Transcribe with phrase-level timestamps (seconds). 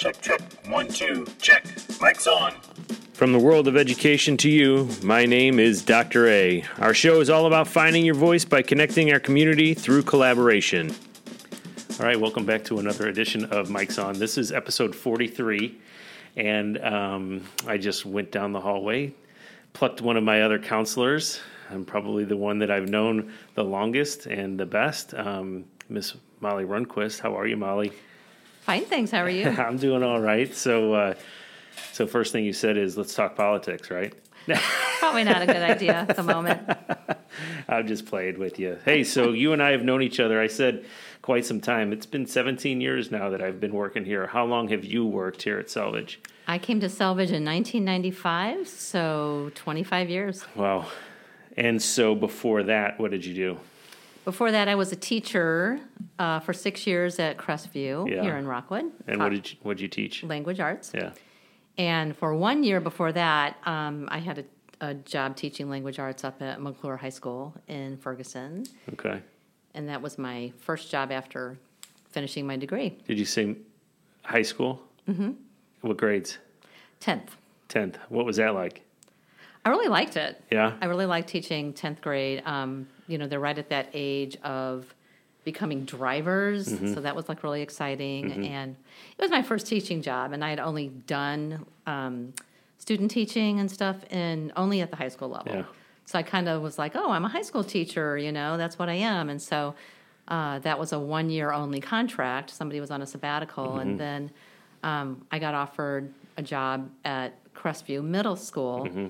[0.00, 0.40] Check, check.
[0.66, 1.62] One, two, check.
[2.00, 2.54] Mic's on.
[3.12, 6.26] From the world of education to you, my name is Dr.
[6.26, 6.64] A.
[6.78, 10.94] Our show is all about finding your voice by connecting our community through collaboration.
[11.98, 14.18] All right, welcome back to another edition of Mic's On.
[14.18, 15.78] This is episode 43,
[16.34, 19.12] and um, I just went down the hallway,
[19.74, 21.40] plucked one of my other counselors.
[21.70, 26.64] I'm probably the one that I've known the longest and the best, um, Miss Molly
[26.64, 27.20] Runquist.
[27.20, 27.92] How are you, Molly?
[28.60, 29.10] Fine, thanks.
[29.10, 29.48] How are you?
[29.58, 30.54] I'm doing all right.
[30.54, 31.14] So, uh,
[31.92, 34.14] so first thing you said is let's talk politics, right?
[34.98, 36.60] Probably not a good idea at the moment.
[37.68, 38.78] I've just played with you.
[38.84, 40.40] Hey, so you and I have known each other.
[40.40, 40.84] I said
[41.22, 41.92] quite some time.
[41.92, 44.26] It's been 17 years now that I've been working here.
[44.26, 46.16] How long have you worked here at Selvidge?
[46.46, 50.44] I came to Selvidge in 1995, so 25 years.
[50.54, 50.86] Wow.
[51.56, 53.60] And so before that, what did you do?
[54.24, 55.80] Before that, I was a teacher
[56.18, 58.22] uh, for six years at Crestview Yeah.
[58.22, 58.84] here in Rockwood.
[59.06, 60.22] And what did you, what did you teach?
[60.22, 60.92] language arts.
[60.94, 61.12] Yeah.
[61.78, 64.38] And for one year before that, um, I had
[64.80, 69.22] a, a job teaching language arts up at McCluer High School in Ferguson, Okay.
[69.74, 71.58] and that was my first job after
[72.10, 72.98] finishing my degree.
[73.06, 73.56] Did you say
[74.22, 74.82] high school?
[75.08, 75.30] Mm-hmm.
[75.80, 76.38] What grades?
[76.98, 77.36] Tenth.
[77.70, 77.96] 10th.
[78.10, 78.82] What was that like?
[79.64, 80.42] I really liked it.
[80.50, 80.72] Yeah.
[80.82, 82.42] I really liked teaching 10th grade.
[82.44, 84.94] Um, you know, they're right at that age of
[85.44, 86.68] becoming drivers.
[86.68, 86.94] Mm-hmm.
[86.94, 88.46] So that was like really exciting.
[88.46, 88.76] And
[89.18, 90.32] it was my first teaching job.
[90.32, 92.34] And I had only done um,
[92.78, 95.52] student teaching and stuff in only at the high school level.
[95.54, 95.64] Yeah.
[96.04, 98.78] So I kind of was like, oh, I'm a high school teacher, you know, that's
[98.78, 99.30] what I am.
[99.30, 99.74] And so
[100.28, 102.50] uh, that was a one year only contract.
[102.50, 103.68] Somebody was on a sabbatical.
[103.68, 103.80] Mm-hmm.
[103.80, 104.30] And then
[104.82, 109.06] um, I got offered a job at Crestview Middle School Mm-hmm.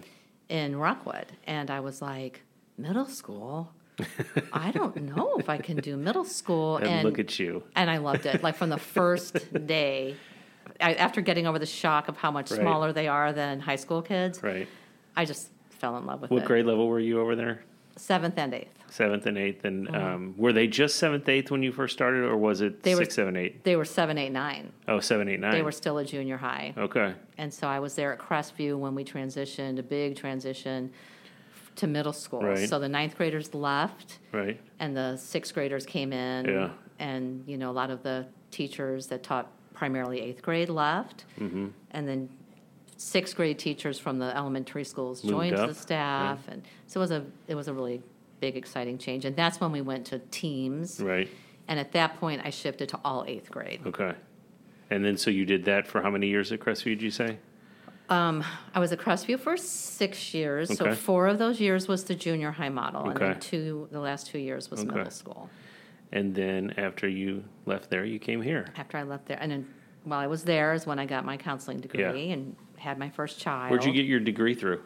[0.49, 1.27] in Rockwood.
[1.47, 2.43] And I was like,
[2.79, 3.73] middle school?
[4.53, 6.77] I don't know if I can do middle school.
[6.83, 7.63] And, look at you.
[7.77, 8.43] and I loved it.
[8.43, 10.17] Like from the first day,
[10.81, 12.61] I, after getting over the shock of how much Right.
[12.61, 14.67] smaller they are than high school kids, Right.
[15.17, 16.47] I just fell in love with What it.
[16.47, 17.63] grade level were you over there?
[17.97, 18.77] Seventh and eighth.
[18.89, 19.65] Seventh and eighth.
[19.65, 22.83] And um, were they just seventh, eighth when you first started, or was it Mm-hmm.
[22.83, 23.63] They were- six, seven, eight?
[23.65, 24.73] They were seven, eight, nine.
[24.89, 25.53] Oh, seven, eight, nine.
[25.53, 26.73] They were still a junior high.
[26.79, 27.15] Okay.
[27.39, 30.93] And so I was there at Crestview when we transitioned, a big transition
[31.81, 32.43] to middle school.
[32.43, 32.69] Right.
[32.69, 34.61] So the ninth graders left Right.
[34.79, 36.47] and the sixth graders came in.
[36.47, 36.71] Yeah.
[36.99, 41.25] And, you know, a lot of the teachers that taught primarily eighth grade left.
[41.39, 41.69] Mm-hmm.
[41.93, 42.29] And then
[42.97, 46.47] sixth grade teachers from the elementary schools Moved joined up, the staff.
[46.49, 48.03] And so it was a, it was a really
[48.41, 49.25] big, exciting change.
[49.25, 51.01] And that's when we went to teams.
[51.01, 51.29] Right.
[51.69, 53.81] And at that point, I shifted to all eighth grade.
[53.87, 54.13] Okay.
[54.91, 57.39] And then so you did that for how many years at Crestview, did you say?
[58.11, 60.77] I was at Crestview for six years.
[60.77, 60.95] So Okay.
[60.95, 63.31] four of those years was the junior high model, and Okay.
[63.33, 64.89] then two, the last two years was Okay.
[64.95, 65.51] middle school.
[66.13, 68.67] And then after you left there, you came here.
[68.77, 69.67] After I left there, and then
[70.05, 72.33] while I was there is when I got my counseling degree Yeah.
[72.35, 73.71] and had my first child.
[73.71, 74.81] Where'd you get your degree through?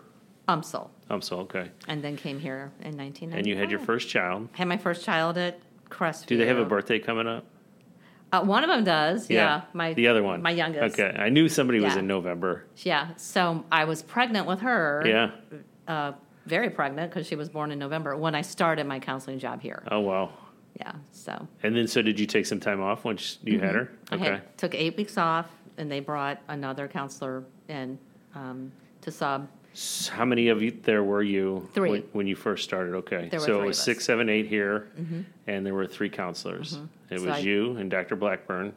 [0.48, 1.70] UMSL, Um, so okay.
[1.88, 3.38] and then came here in 1995.
[3.38, 4.50] And you had your first child.
[4.52, 5.58] Had my first child at
[5.88, 6.26] Crestview.
[6.26, 7.46] Do they have a birthday coming up?
[8.34, 9.30] Uh, one of them does.
[9.30, 9.62] Yeah.
[9.72, 10.42] my the other one.
[10.42, 10.98] my youngest.
[10.98, 11.16] Okay.
[11.16, 12.64] I knew somebody was in November.
[12.78, 13.10] Yeah.
[13.16, 15.02] So I was pregnant with her.
[15.06, 15.30] Yeah.
[15.86, 16.12] Uh,
[16.46, 19.82] very pregnant because she was born in November when I started my counseling job here.
[19.90, 20.32] Oh wow.
[20.80, 20.92] Yeah.
[21.12, 23.84] So And then so did you take some time off once you had her?
[24.06, 24.14] Mm-hmm.
[24.14, 24.30] I Okay.
[24.36, 25.46] had, took eight weeks off,
[25.78, 27.98] and they brought another counselor in
[28.34, 29.48] um, to sub.
[30.10, 31.90] How many of you there were you Three.
[31.90, 32.94] When, when you first started?
[32.94, 34.88] Okay, There were so it was six, seven, eight here,
[35.46, 36.78] and there were three counselors.
[37.10, 38.16] It So was I- you and Dr.
[38.16, 38.72] Blackburn.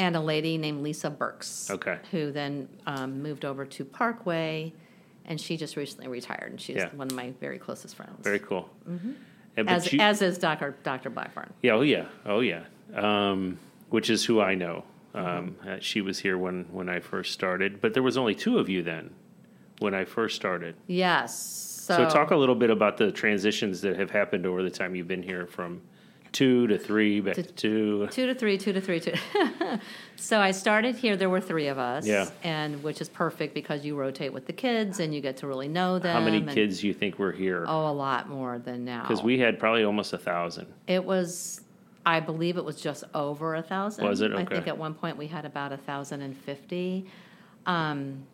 [0.00, 1.68] And a lady named Lisa Burks.
[1.72, 1.98] Okay.
[2.12, 4.72] Who then um, moved over to Parkway,
[5.24, 6.90] and she just recently retired, and she's Yeah.
[6.94, 8.12] one of my very closest friends.
[8.22, 8.70] Very cool.
[8.88, 9.68] Mm-hmm.
[9.68, 10.76] as, you- as is Dr.
[10.84, 11.10] Dr.
[11.10, 11.52] Blackburn.
[11.62, 12.62] yeah, oh yeah, oh yeah.
[12.94, 13.58] Um,
[13.90, 14.84] which is who I know.
[15.14, 15.68] Um, Mm-hmm.
[15.68, 18.68] uh, she was here when when I first started, but there was only two of
[18.68, 19.10] you then
[19.78, 20.76] when I first started.
[20.86, 21.38] Yes.
[21.38, 24.94] So, So talk a little bit about the transitions that have happened over the time
[24.94, 25.80] you've been here from
[26.32, 28.06] two to three back to, two.
[28.10, 29.14] Two to three, two to three, two.
[30.16, 31.16] so I started here.
[31.16, 32.28] There were three of us, Yeah.
[32.42, 35.68] and which is perfect because you rotate with the kids and you get to really
[35.68, 36.14] know them.
[36.14, 37.64] How many and- kids do you think were here?
[37.66, 39.02] Oh, a lot more than now.
[39.02, 40.66] Because we had probably almost a thousand.
[40.86, 41.62] It was,
[42.04, 44.06] I believe it was just over a thousand.
[44.06, 44.32] Was it?
[44.34, 47.06] I think at one point we had about a thousand and fifty.
[47.64, 48.24] Um,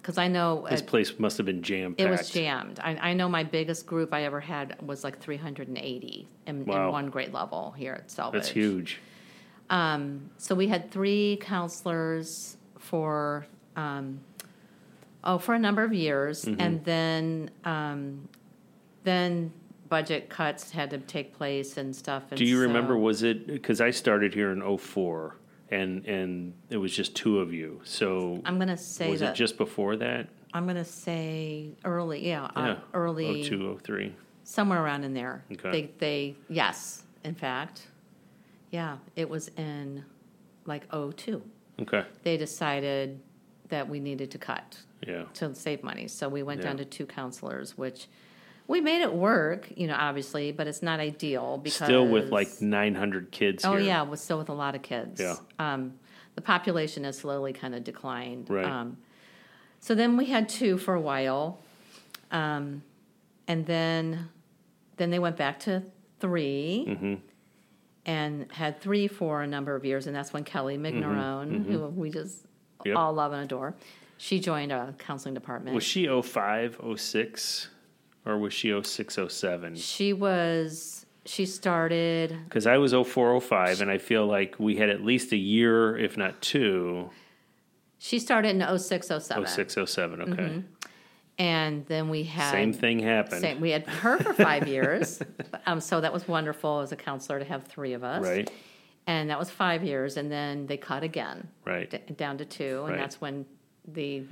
[0.00, 2.00] because I know This uh, place must have been jammed.
[2.00, 2.80] it was jammed.
[2.80, 6.28] I, I know my biggest group I ever had was like three hundred and eighty
[6.46, 6.86] in, Wow.
[6.86, 8.32] in one grade level here at Selvidge.
[8.32, 8.98] That's huge.
[9.68, 14.20] Um, so we had three counselors for um,
[15.22, 16.60] oh for a number of years, Mm-hmm.
[16.60, 18.28] and then um,
[19.04, 19.52] then
[19.88, 22.22] budget cuts had to take place and stuff.
[22.30, 22.96] And Do you remember?
[22.96, 25.36] Was it because I started here in '04,
[25.70, 27.80] and and it was just two of you.
[27.84, 30.28] So I'm gonna say was that it just before that?
[30.52, 34.14] I'm gonna say early, yeah, uh, early, Oh two, oh three.
[34.44, 35.44] somewhere around in there.
[35.52, 35.70] Okay.
[35.70, 37.86] They, they, yes, in fact,
[38.70, 40.04] yeah, it was in
[40.66, 41.40] like '02.
[41.82, 42.04] Okay.
[42.24, 43.20] They decided
[43.68, 45.24] that we needed to cut Yeah.
[45.34, 48.08] to save money, so we went down to two counselors, which
[48.70, 52.62] we made it work, you know, obviously, but it's not ideal because Still with like
[52.62, 53.80] 900 kids Oh here.
[53.80, 55.20] yeah, was still with a lot of kids.
[55.20, 55.34] Yeah.
[55.58, 55.94] Um,
[56.36, 58.48] the population has slowly kind of declined.
[58.48, 58.64] Right.
[58.64, 58.96] Um,
[59.80, 61.58] so then we had two for a while,
[62.30, 62.82] um,
[63.48, 64.28] and then
[64.98, 65.82] then they went back to
[66.20, 67.14] 3 Mm-hmm.
[68.06, 72.10] and had three for a number of years, and that's when Kelly Mignerone, who we
[72.10, 72.88] just Mm-hmm.
[72.88, 72.96] Yep.
[72.96, 73.74] all love and adore,
[74.16, 75.74] she joined our counseling department.
[75.74, 77.68] Was she 05, 06,
[78.26, 79.76] or was she 06, 07?
[79.76, 84.88] she was she started Because I was 04, 05, and I feel like we had
[84.88, 87.10] at least a year, if not two,
[87.98, 89.46] she started in 06, 07.
[89.46, 90.20] 06, 07.
[90.32, 90.62] Okay.
[91.38, 93.42] and then we had Same thing happened.
[93.42, 93.60] Same.
[93.60, 95.20] We had her for five years,
[95.66, 98.24] um, so that was wonderful as a counselor to have three of us.
[98.24, 98.50] Right.
[99.06, 101.90] And that was five years, and then they cut again, Right.
[101.90, 102.98] d- down to two, and Right.
[102.98, 103.44] that's when
[103.86, 104.24] the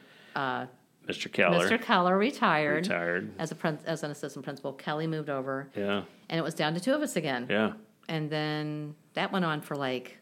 [1.09, 1.33] Mr.
[1.33, 1.81] Keller Mr.
[1.81, 3.31] Keller retired, retired.
[3.39, 4.73] as a prin- as an assistant principal.
[4.73, 6.03] Kelly moved over, Yeah.
[6.29, 7.47] and it was down to two of us again.
[7.49, 7.73] Yeah.
[8.09, 10.19] And then that went on for like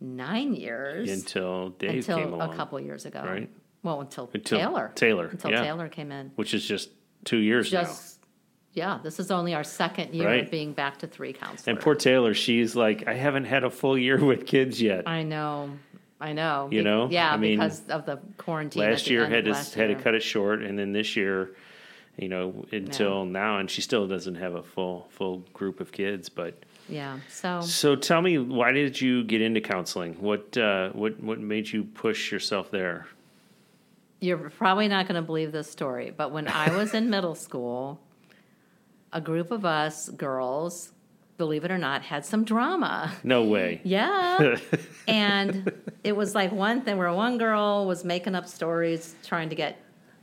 [0.00, 2.52] nine years Until Dave came until along.
[2.52, 3.22] a couple years ago.
[3.24, 3.48] Right.
[3.82, 4.92] Well, until, Until Taylor.
[4.94, 5.62] Taylor, Until yeah.
[5.62, 6.32] Taylor came in.
[6.36, 6.90] Which is just
[7.24, 8.20] two years Just
[8.72, 10.44] yeah, this is only our second year Right.
[10.44, 11.68] of being back to three counselors.
[11.68, 15.06] And poor Taylor, she's like, I haven't had a full year with kids yet.
[15.06, 15.70] I know,
[16.20, 16.68] I know.
[16.70, 17.08] You know?
[17.10, 18.82] yeah, I mean, because of the quarantine.
[18.82, 21.50] last the year had to last had to cut it short, and then this year,
[22.16, 26.28] you know, until now, and she still doesn't have a full full group of kids.
[26.28, 30.14] But Yeah, so so tell me, why did you get into counseling?
[30.14, 33.06] What uh, what what made you push yourself there?
[34.24, 38.00] you're probably not going to believe this story, but when I was in middle school,
[39.12, 40.92] a group of us girls,
[41.36, 43.12] believe it or not, had some drama.
[43.24, 43.80] No way.
[43.84, 44.56] Yeah.
[45.08, 45.72] and
[46.02, 49.78] it was like one thing where one girl was making up stories trying to get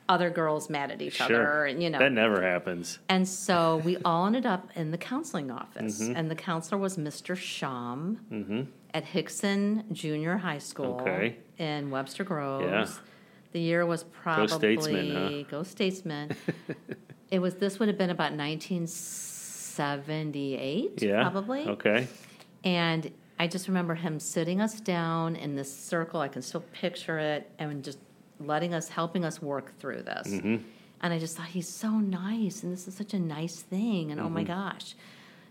[0.09, 2.99] other girls mad at each other Sure, and you know that never happens.
[3.07, 6.15] and so we all ended up in the counseling office Mm-hmm.
[6.17, 11.37] and the counselor was mr sham at Hixson junior high school Okay.
[11.59, 12.87] in webster groves Yeah.
[13.53, 15.43] the year was probably Statesman, huh?
[15.49, 16.35] go statesman
[17.31, 18.33] it was this would have been about
[19.77, 21.21] 1978 Yeah.
[21.29, 22.07] probably Okay.
[22.63, 26.19] and I just remember him sitting us down in this circle.
[26.21, 27.97] I can still picture it, and just
[28.39, 30.27] letting us, helping us work through this.
[30.27, 30.57] Mm-hmm.
[31.01, 34.19] And I just thought he's so nice, and this is such a nice thing, and
[34.21, 34.33] oh Mm-hmm.
[34.35, 34.93] my gosh.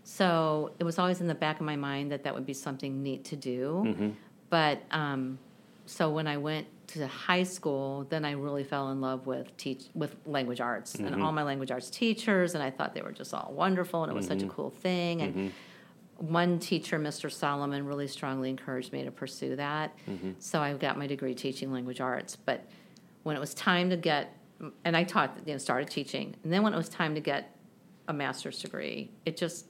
[0.05, 3.03] So it was always in the back of my mind that that would be something
[3.03, 3.83] neat to do.
[3.85, 4.09] Mm-hmm.
[4.49, 5.37] But um,
[5.85, 6.67] so when I went
[6.99, 11.13] to high school, then I really fell in love with teach with language arts Mm-hmm.
[11.13, 14.11] and all my language arts teachers, and I thought they were just all wonderful, and
[14.11, 14.55] it was such a Mm-hmm.
[14.55, 15.21] cool thing.
[15.21, 15.51] And
[16.17, 17.31] one teacher, Mr.
[17.31, 19.95] Solomon, really strongly encouraged me to pursue that.
[20.39, 22.35] So I got my degree teaching language arts.
[22.35, 22.65] But
[23.23, 24.35] when it was time to get,
[24.85, 27.55] and I taught, you know, started teaching, and then when it was time to get
[28.07, 29.65] a master's degree, it just,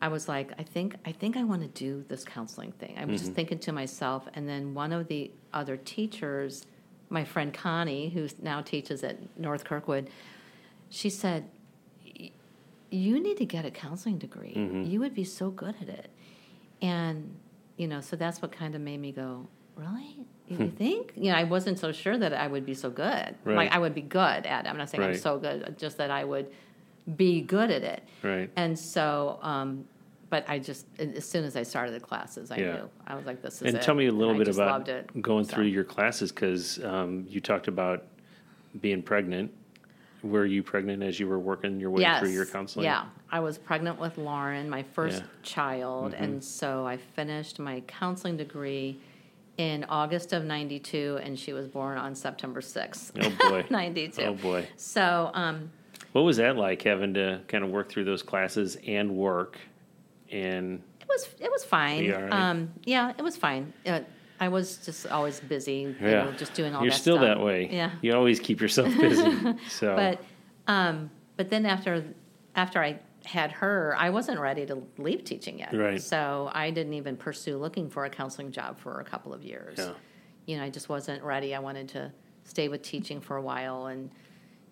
[0.00, 2.96] I was like, I think, I think I want to do this counseling thing.
[2.98, 3.34] I was just mm-hmm.
[3.34, 6.66] thinking to myself, and then one of the other teachers,
[7.10, 10.08] my friend Connie, who now teaches at North Kirkwood,
[10.88, 11.50] she said,
[12.90, 14.54] you need to get a counseling degree.
[14.56, 14.84] Mm-hmm.
[14.84, 16.10] You would be so good at it.
[16.80, 17.36] And,
[17.76, 20.16] you know, so that's what kind of made me go, really?
[20.46, 21.12] You, you think?
[21.14, 23.34] You know, I wasn't so sure that I would be so good.
[23.44, 23.56] Right.
[23.56, 24.68] Like, I would be good at it.
[24.68, 26.50] I'm not saying I'm so good, just that I would
[27.16, 28.02] be good at it.
[28.22, 28.50] Right.
[28.56, 29.84] And so, um,
[30.30, 32.72] but I just, as soon as I started the classes, I Yeah.
[32.74, 32.90] knew.
[33.06, 33.82] I was like, this is And it.
[33.82, 34.88] tell me a little I bit about
[35.22, 38.04] going So- through your classes because um, you talked about
[38.80, 39.52] being pregnant.
[40.22, 42.84] Were you pregnant as you were working your way through your counseling?
[42.84, 45.22] Yeah, I was pregnant with Lauren, my first Yeah.
[45.22, 45.42] Mm-hmm.
[45.44, 49.00] child, and so I finished my counseling degree
[49.58, 53.64] in August of '92, and she was born on September 6th, Oh boy.
[53.70, 54.22] '92.
[54.22, 54.66] oh boy.
[54.76, 55.70] So, um,
[56.12, 59.58] What was that like having to kind of work through those classes and work?
[60.30, 62.04] And it was it was fine.
[62.04, 62.16] You?
[62.30, 63.72] Um, yeah, it was fine.
[63.86, 64.00] Uh,
[64.40, 67.38] I was just always busy, you yeah, know, just doing all You're that still stuff.
[67.38, 67.68] that way.
[67.70, 67.90] Yeah.
[68.02, 69.54] You always keep yourself busy.
[69.68, 70.22] so But
[70.72, 72.04] um, but then after
[72.54, 75.74] after I had her, I wasn't ready to leave teaching yet.
[75.74, 76.00] Right.
[76.00, 79.78] So I didn't even pursue looking for a counseling job for a couple of years.
[79.78, 79.92] Yeah.
[80.46, 81.54] You know, I just wasn't ready.
[81.54, 82.12] I wanted to
[82.44, 84.10] stay with teaching for a while, and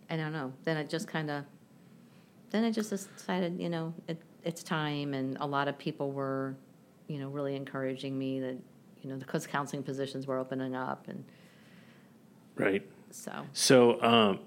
[0.08, 0.52] I don't know.
[0.64, 1.44] Then it just kind of
[2.50, 6.54] then I just decided, you know, it, it's time, and a lot of people were,
[7.08, 8.56] you know, really encouraging me that
[9.02, 11.24] you know, because counseling positions were opening up, and
[12.56, 12.82] Right.
[13.10, 14.40] so So, um,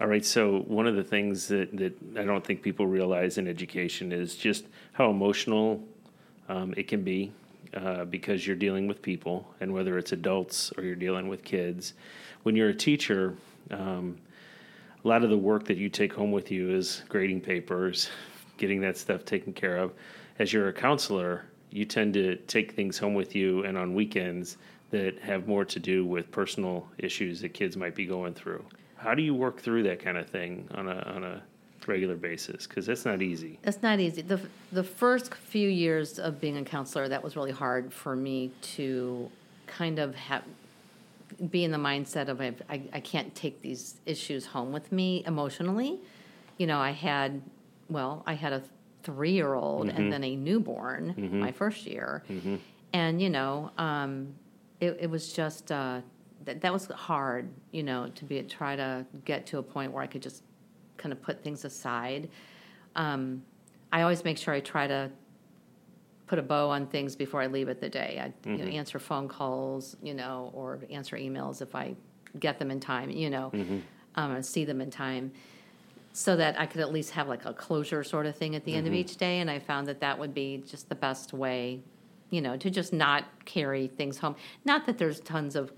[0.00, 0.24] all right.
[0.24, 4.36] So, one of the things that, that I don't think people realize in education is
[4.36, 5.82] just how emotional
[6.48, 7.32] um, it can be
[7.74, 11.94] uh, because you're dealing with people, and whether it's adults or you're dealing with kids.
[12.46, 13.34] When you're a teacher,
[13.72, 14.18] um,
[15.04, 18.08] a lot of the work that you take home with you is grading papers,
[18.56, 19.92] getting that stuff taken care of.
[20.38, 24.58] As you're a counselor, you tend to take things home with you, and on weekends
[24.92, 28.64] that have more to do with personal issues that kids might be going through.
[28.96, 31.42] How do you work through that kind of thing on a on a
[31.88, 32.64] regular basis?
[32.68, 33.58] Because that's not easy.
[33.64, 34.22] It's not easy.
[34.22, 38.52] The the first few years of being a counselor, that was really hard for me
[38.76, 39.32] to
[39.66, 40.44] kind of have
[41.50, 45.22] be in the mindset of I, I, I can't take these issues home with me
[45.26, 46.00] emotionally.
[46.58, 47.42] You know, I had
[47.88, 48.62] well, I had a
[49.02, 52.22] three year old and then a newborn my first year,
[52.92, 54.34] and you know, um,
[54.80, 56.00] it, it was just uh,
[56.44, 57.48] that that was hard.
[57.72, 60.42] You know, to be try to get to a point where I could just
[60.96, 62.28] kind of put things aside.
[62.96, 63.42] Um,
[63.92, 65.10] I always make sure I try to
[66.26, 68.20] put a bow on things before I leave it the day.
[68.20, 71.94] I you know, answer phone calls, you know, or answer emails if I
[72.40, 73.52] get them in time, you know,
[74.16, 75.32] um, see them in time,
[76.12, 78.74] so that I could at least have like a closure sort of thing at the
[78.74, 79.40] end of each day.
[79.40, 81.80] And I found that that would be just the best way,
[82.30, 84.34] you know, to just not carry things home.
[84.64, 85.72] Not that there's tons of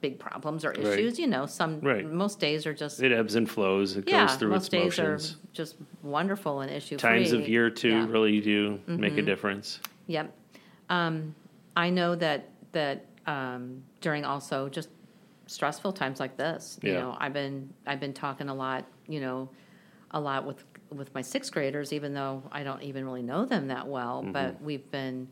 [0.00, 1.44] big problems or issues, you know.
[1.44, 2.10] Some Right.
[2.10, 3.96] most days are just It ebbs and flows.
[3.96, 5.32] It yeah, goes through most its days motions.
[5.34, 8.02] are just wonderful and issue Times of year too Yeah.
[8.04, 8.12] Mm-hmm.
[8.12, 9.78] really do make a difference.
[10.10, 10.34] Yep.
[10.88, 11.34] Um,
[11.76, 14.88] I know that that um, during also just
[15.46, 17.00] stressful times like this, you Yeah.
[17.00, 19.48] know, I've been I've been talking a lot, you know,
[20.10, 23.68] a lot with with my sixth graders, even though I don't even really know them
[23.68, 24.22] that well.
[24.22, 24.32] Mm-hmm.
[24.32, 25.28] But we've been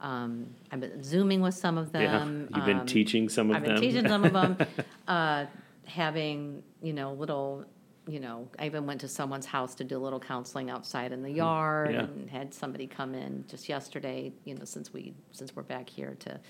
[0.00, 2.48] um, I've been zooming with some of Yeah, them.
[2.54, 3.74] you've been um, teaching some of I've them.
[3.74, 4.56] been teaching some of them,
[5.08, 5.44] uh,
[5.84, 7.64] having you know little,
[8.08, 11.22] you know, I even went to someone's house to do a little counseling outside in
[11.22, 12.00] the yard, Mm, Yeah.
[12.00, 14.32] and had somebody come in just yesterday.
[14.44, 16.40] You know, since we since we're back here to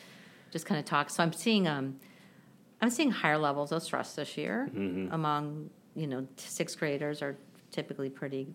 [0.50, 1.10] just kind of talk.
[1.10, 1.98] So I'm seeing um,
[2.80, 5.12] I'm seeing higher levels of stress this year Mm-hmm.
[5.14, 7.36] among you know sixth graders are
[7.70, 8.48] typically pretty,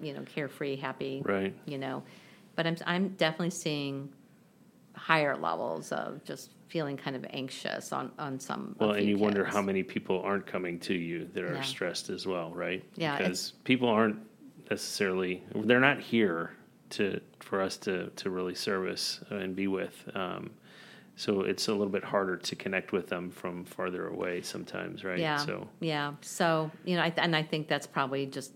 [0.00, 1.54] you know, carefree, happy, Right.
[1.66, 2.02] you know,
[2.56, 4.12] but I'm I'm definitely seeing
[4.94, 8.76] higher levels of just feeling kind of anxious on on some.
[8.78, 11.60] Well, and you wonder how many people aren't coming to you that are Yeah.
[11.62, 12.84] stressed as well, right?
[12.96, 14.18] Yeah, Because people aren't
[14.70, 16.52] necessarily, they're not here
[16.90, 20.08] to, for us to, to really service and be with.
[20.14, 20.50] Um,
[21.16, 25.18] so it's a little bit harder to connect with them from farther away sometimes, right?
[25.18, 26.12] Yeah, So, yeah.
[26.20, 28.52] So you know, I, and I think that's probably just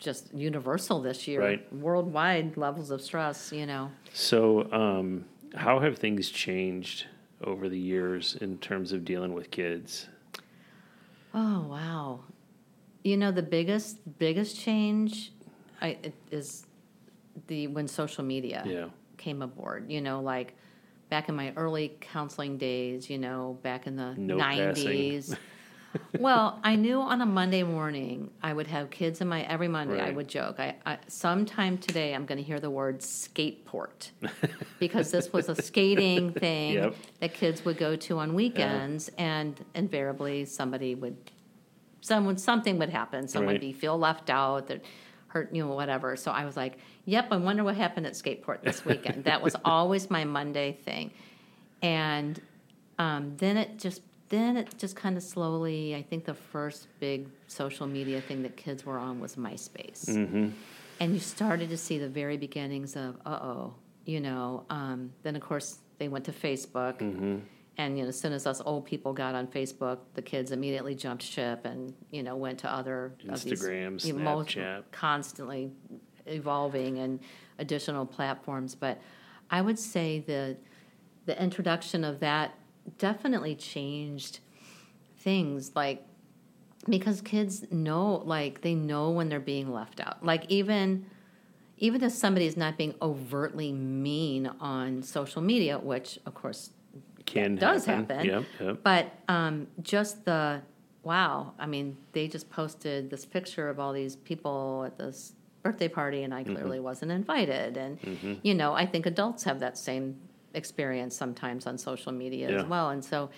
[0.00, 1.72] just universal this year, Right.
[1.72, 3.52] worldwide levels of stress.
[3.52, 7.06] You know, so um, how have things changed
[7.44, 10.08] over the years in terms of dealing with kids?
[11.34, 12.20] Oh wow!
[13.04, 15.32] You know the biggest biggest change,
[15.80, 15.98] I
[16.30, 16.66] is
[17.46, 18.86] the when social media Yeah.
[19.16, 19.90] came aboard.
[19.90, 20.54] You know, like
[21.08, 23.08] back in my early counseling days.
[23.08, 25.34] You know, back in the nineties.
[26.18, 30.00] well, I knew on a Monday morning I would have kids in my every Monday.
[30.00, 30.60] I would joke.
[30.60, 34.10] I, I sometime today I'm going to hear the word skateport
[34.78, 36.94] because this was a skating thing Yep.
[37.20, 41.16] that kids would go to on weekends, and invariably somebody would,
[42.00, 43.28] someone something would happen.
[43.28, 43.52] Someone Right.
[43.54, 44.82] would be feel left out, that
[45.28, 46.14] hurt, you know, whatever.
[46.16, 49.56] So I was like, "Yep, I wonder what happened at skateport this weekend." that was
[49.64, 51.10] always my Monday thing,
[51.80, 52.40] and
[52.98, 55.94] um, then it just then it just kind of slowly.
[55.94, 60.48] I think the first big social media thing that kids were on was MySpace Mm-hmm.
[61.00, 63.74] and you started to see the very beginnings of uh oh
[64.12, 67.36] you know um, then of course they went to facebook Mm-hmm.
[67.78, 70.94] and you know as soon as us old people got on facebook the kids immediately
[71.04, 74.82] jumped ship and you know went to other these, Instagram, you know, Snapchat.
[74.92, 75.70] constantly
[76.26, 77.20] evolving and
[77.58, 78.94] additional platforms but
[79.50, 80.56] i would say the
[81.26, 82.48] the introduction of that
[82.98, 84.40] definitely changed
[85.18, 86.04] things like
[86.88, 91.06] because kids know like they know when they're being left out like even
[91.78, 96.70] even if somebody is not being overtly mean on social media which of course
[97.24, 98.08] Can does happen.
[98.08, 98.26] happen.
[98.26, 98.78] Yep, yep.
[98.82, 100.60] but um, just the
[101.04, 105.88] wow i mean they just posted this picture of all these people at this birthday
[105.88, 106.54] party and i Mm-hmm.
[106.56, 110.16] clearly wasn't invited and you know i think adults have that same
[110.54, 112.58] experience sometimes on social media Yeah.
[112.60, 113.30] as well and so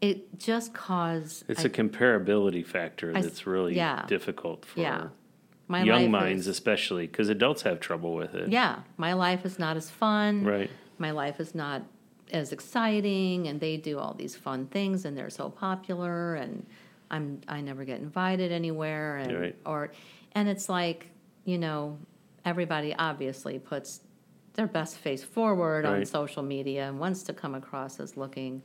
[0.00, 4.06] it just caused It's I- a comparability factor I- that's really yeah.
[4.06, 5.08] difficult for Yeah.
[5.68, 8.48] my young minds, is- especially because adults have trouble with it.
[8.48, 10.70] yeah my life is not as fun Right.
[10.98, 11.82] my life is not
[12.32, 16.64] as exciting and they do all these fun things and they're so popular and
[17.10, 19.56] I'm I never get invited anywhere and Right.
[19.66, 19.90] or
[20.32, 21.08] and it's like,
[21.44, 21.98] you know,
[22.44, 24.00] everybody obviously puts
[24.54, 26.08] their best face forward on Right.
[26.08, 28.62] social media and wants to come across as looking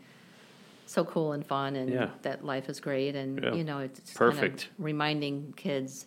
[0.88, 2.10] so cool and fun and Yeah.
[2.24, 3.54] that life is great and Yeah.
[3.54, 4.42] you know it's Perfect.
[4.42, 6.06] kind of reminding kids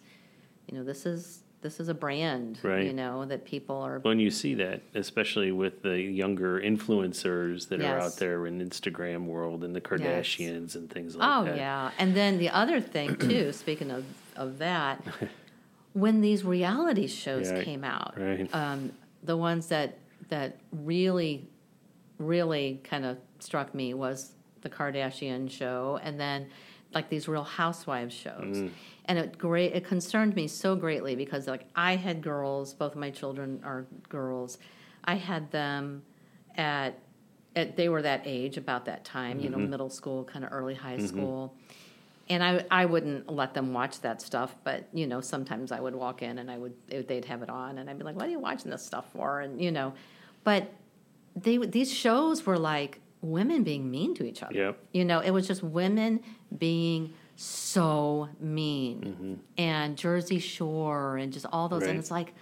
[0.68, 2.84] you know this is this is a brand Right.
[2.86, 7.80] you know that people are When you see that, especially with the younger influencers that
[7.80, 11.38] are out there in Instagram world and the Kardashians and things like that.
[11.40, 11.56] Oh that.
[11.56, 13.52] yeah, and then the other thing too.
[13.52, 14.04] speaking of
[14.36, 15.02] of that,
[15.94, 18.48] when these reality shows Yeah, came out, right.
[18.54, 19.98] um, the ones that
[20.28, 21.48] that really,
[22.18, 24.32] really kind of struck me was
[24.62, 26.48] the Kardashian show, and then
[26.94, 28.58] like these Real Housewives shows.
[28.58, 28.70] Mm.
[29.04, 32.98] And it great it concerned me so greatly because like I had girls, both of
[32.98, 34.58] my children are girls.
[35.04, 36.02] I had them
[36.56, 36.98] at
[37.56, 39.70] at, they were that age about that time, you know, Mm-hmm.
[39.70, 41.54] middle school, kind of early high school.
[42.30, 45.94] And I, I wouldn't let them watch that stuff, but you know, sometimes I would
[45.94, 48.30] walk in and I would they'd have it on, and I'd be like, "What are
[48.30, 49.94] you watching this stuff for?" And you know,
[50.44, 50.70] but
[51.34, 54.54] they these shows were like women being mean to each other.
[54.54, 54.78] Yep.
[54.92, 56.20] You know, it was just women
[56.56, 59.34] being so mean, Mm-hmm.
[59.56, 61.90] and Jersey Shore, and just all those, Right.
[61.90, 62.34] and it's like,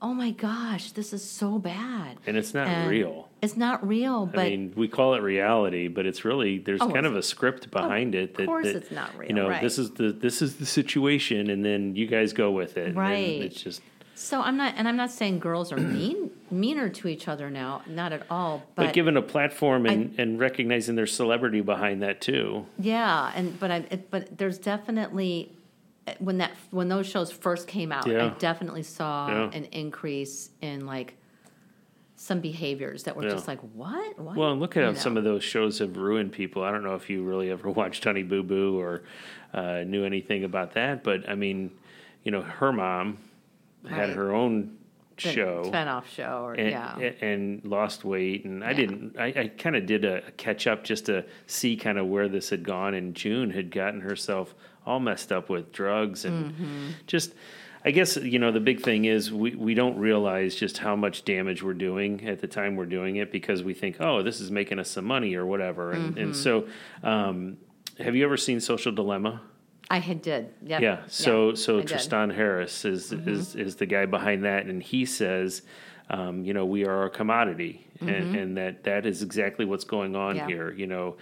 [0.00, 2.18] oh my gosh, this is so bad.
[2.26, 3.25] And it's not And real.
[3.42, 6.88] It's not real, but I mean, we call it reality, but it's really there's Oh,
[6.90, 8.34] kind of a script behind it.
[8.34, 9.62] That, course that, it's not real, You know, right.
[9.62, 12.88] this is the this is the situation, and then you guys go with it.
[12.88, 13.42] and Right.
[13.42, 13.82] it's just.
[14.14, 17.82] So I'm not, and I'm not saying girls are mean, meaner to each other now,
[17.86, 18.62] not at all.
[18.74, 23.60] But, But, given a platform and, and recognizing their celebrity behind that too, yeah, and
[23.60, 25.52] but I, it, but there's definitely
[26.20, 28.24] when that when those shows first came out, Yeah.
[28.24, 29.50] I definitely saw Yeah.
[29.52, 31.18] an increase in like
[32.16, 33.30] some behaviors that were Yeah.
[33.30, 34.18] just like, what?
[34.18, 34.36] what?
[34.36, 36.62] Well, and look at how You some of those shows have ruined people.
[36.64, 39.02] I don't know if you really ever watched Honey Boo Boo or
[39.52, 41.70] uh, knew anything about that, but I mean,
[42.24, 43.18] you know, her mom
[43.88, 44.76] had her own
[45.16, 45.62] The show.
[45.66, 48.44] spinoff show, or and, yeah, and lost weight.
[48.44, 49.16] And I didn't.
[49.18, 52.50] I, I kind of did a catch up just to see kind of where this
[52.50, 52.94] had gone.
[52.94, 56.86] And June had gotten herself all messed up with drugs and Mm-hmm.
[57.06, 57.34] just.
[57.86, 61.24] I guess you know the big thing is we, we don't realize just how much
[61.24, 64.50] damage we're doing at the time we're doing it because we think oh this is
[64.50, 66.18] making us some money or whatever and Mm-hmm.
[66.22, 66.66] and so
[67.04, 67.56] um,
[67.98, 69.40] have you ever seen Social Dilemma?
[69.88, 70.82] I had did, yep.
[70.82, 70.98] Yeah.
[71.06, 71.86] So yeah, so I did.
[71.86, 71.94] Mm-hmm.
[71.94, 75.62] Tristan Harris is is is the guy behind that, and he says,
[76.10, 80.16] um, you know, we are a commodity, and, and that that is exactly what's going
[80.16, 80.48] on Mm-hmm.
[80.50, 80.56] Yeah.
[80.56, 80.72] here.
[80.72, 81.16] You know,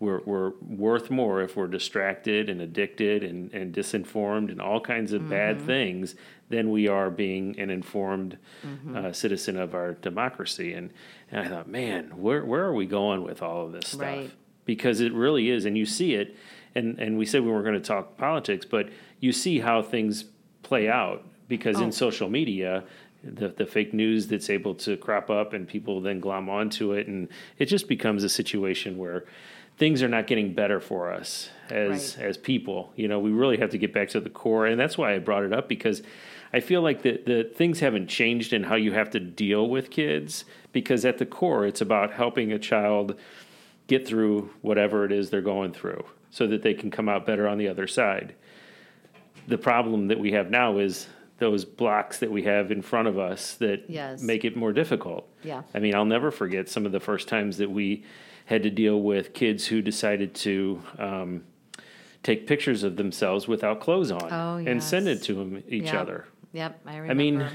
[0.00, 5.12] we're we're worth more if we're distracted and addicted and and disinformed and all kinds
[5.12, 5.30] of Mm-hmm.
[5.30, 6.14] bad things
[6.48, 8.36] than we are being an informed
[8.66, 8.96] Mm-hmm.
[8.96, 10.72] uh, citizen of our democracy.
[10.72, 10.90] And
[11.30, 14.00] and I thought, man, where where are we going with all of this stuff?
[14.00, 14.30] Right.
[14.64, 16.34] because it really is, and you see it.
[16.74, 18.88] And and we said we weren't going to talk politics, but
[19.20, 20.24] you see how things
[20.62, 21.84] play out because Oh.
[21.84, 22.84] in social media,
[23.24, 27.06] the the fake news that's able to crop up and people then glom onto it,
[27.06, 29.24] and it just becomes a situation where
[29.78, 32.26] things are not getting better for us as Right.
[32.26, 32.92] as people.
[32.96, 35.18] You know, we really have to get back to the core, and that's why I
[35.18, 36.02] brought it up because
[36.52, 39.90] I feel like the the things haven't changed in how you have to deal with
[39.90, 43.18] kids because at the core, it's about helping a child
[43.86, 47.48] get through whatever it is they're going through so that they can come out better
[47.48, 48.34] on the other side.
[49.48, 53.18] The problem that we have now is those blocks that we have in front of
[53.18, 54.22] us that Yes.
[54.22, 55.26] make it more difficult.
[55.42, 55.62] Yeah.
[55.74, 58.04] I mean, I'll never forget some of the first times that we
[58.50, 61.44] had to deal with kids who decided to um,
[62.22, 65.94] take pictures of themselves without clothes on Oh, and send it to them, each Yep.
[65.94, 66.24] other.
[66.52, 67.10] Yep, I remember.
[67.10, 67.46] I mean,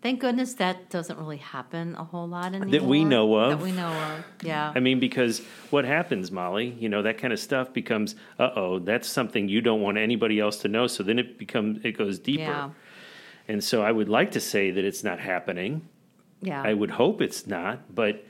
[0.00, 2.70] thank goodness that doesn't really happen a whole lot anymore.
[2.70, 3.58] That we know of.
[3.58, 4.24] That we know of.
[4.44, 4.72] Yeah.
[4.74, 8.78] I mean, because what happens, Molly, you know, that kind of stuff becomes, uh oh,
[8.78, 10.86] that's something you don't want anybody else to know.
[10.86, 12.42] So then it becomes, it goes deeper.
[12.42, 12.70] Yeah.
[13.48, 15.88] And so I would like to say that it's not happening.
[16.40, 16.62] yeah.
[16.62, 18.24] I would hope it's not, but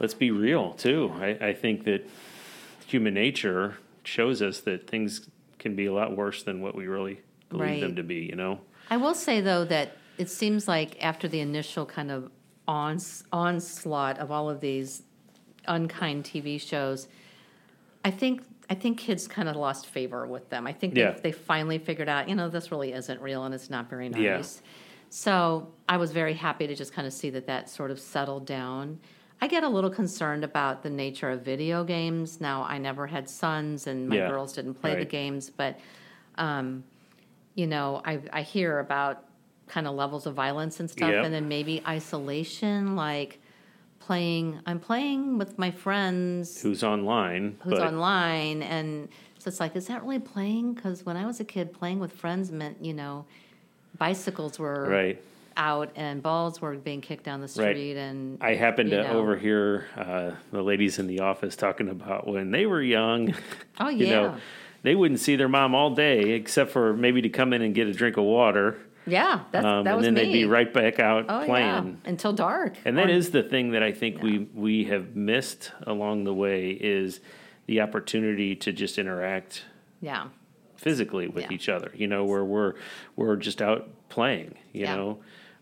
[0.00, 1.12] let's be real too.
[1.20, 2.08] I, I think that
[2.86, 7.20] human nature shows us that things can be a lot worse than what we really
[7.50, 8.60] believe them to be, you know?
[8.88, 12.30] I will say though that it seems like after the initial kind of
[12.66, 15.02] ons- onslaught of all of these
[15.68, 17.06] unkind TV shows,
[18.04, 20.64] I think I think kids kind of lost favor with them.
[20.64, 21.10] I think Yeah.
[21.10, 24.08] they, they finally figured out, you know, this really isn't real and it's not very
[24.08, 24.20] nice.
[24.22, 24.42] Yeah.
[25.10, 28.46] So I was very happy to just kind of see that that sort of settled
[28.46, 29.00] down.
[29.40, 32.40] I get a little concerned about the nature of video games.
[32.40, 35.78] Now, I never had sons, and my Yeah, girls didn't play the games, but
[36.36, 36.84] um,
[37.54, 39.24] you know, I, I hear about
[39.66, 41.24] kind of levels of violence and stuff, Yep.
[41.24, 43.40] and then maybe isolation, like
[43.98, 44.60] playing.
[44.66, 49.86] I'm playing with my friends who's online, who's but online, and so it's like, is
[49.86, 50.74] that really playing?
[50.74, 53.24] Because when I was a kid, playing with friends meant you know,
[53.98, 55.22] bicycles were right.
[55.56, 57.74] Out and balls were being kicked down the Right.
[57.74, 59.18] street, and I happened you to know.
[59.18, 63.34] overhear uh, the ladies in the office talking about when they were young.
[63.80, 64.36] Oh you yeah, know,
[64.82, 67.86] they wouldn't see their mom all day except for maybe to come in and get
[67.86, 69.40] a drink of water, yeah.
[69.50, 70.24] That's, um, that and was then me.
[70.24, 71.98] they'd be right back out oh playing.
[72.04, 72.74] yeah, until dark.
[72.84, 76.70] And that is the thing that I think we we have missed along the way
[76.70, 77.20] is
[77.66, 79.64] the opportunity to just interact
[80.02, 80.26] yeah,
[80.76, 81.52] physically with Yeah.
[81.52, 81.90] each other.
[81.94, 82.74] You know, where we're
[83.16, 84.54] we're just out playing.
[84.72, 84.96] You Yeah.
[84.96, 85.18] know,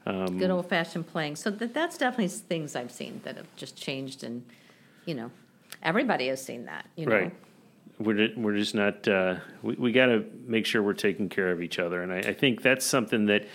[0.08, 1.36] um, good old fashioned playing.
[1.36, 4.44] So that that's definitely things I've seen that have just changed, and
[5.04, 5.30] you know,
[5.82, 6.86] everybody has seen that.
[6.96, 7.34] You know, right.
[7.98, 9.06] We're we're just not.
[9.06, 12.18] Uh, we we got to make sure we're taking care of each other, and I,
[12.18, 13.46] I think that's something that.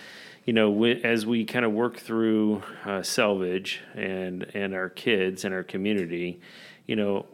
[0.46, 5.54] You know, as we kind of work through uh, Selvidge and and our kids and
[5.54, 6.38] our community,
[6.86, 7.24] you know,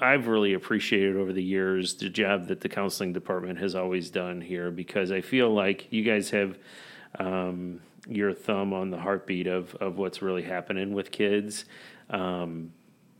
[0.00, 4.40] I've really appreciated over the years the job that the counseling department has always done
[4.40, 6.58] here because I feel like you guys have
[7.20, 11.64] um, your thumb on the heartbeat of, of what's really happening with kids.
[12.10, 12.72] Um,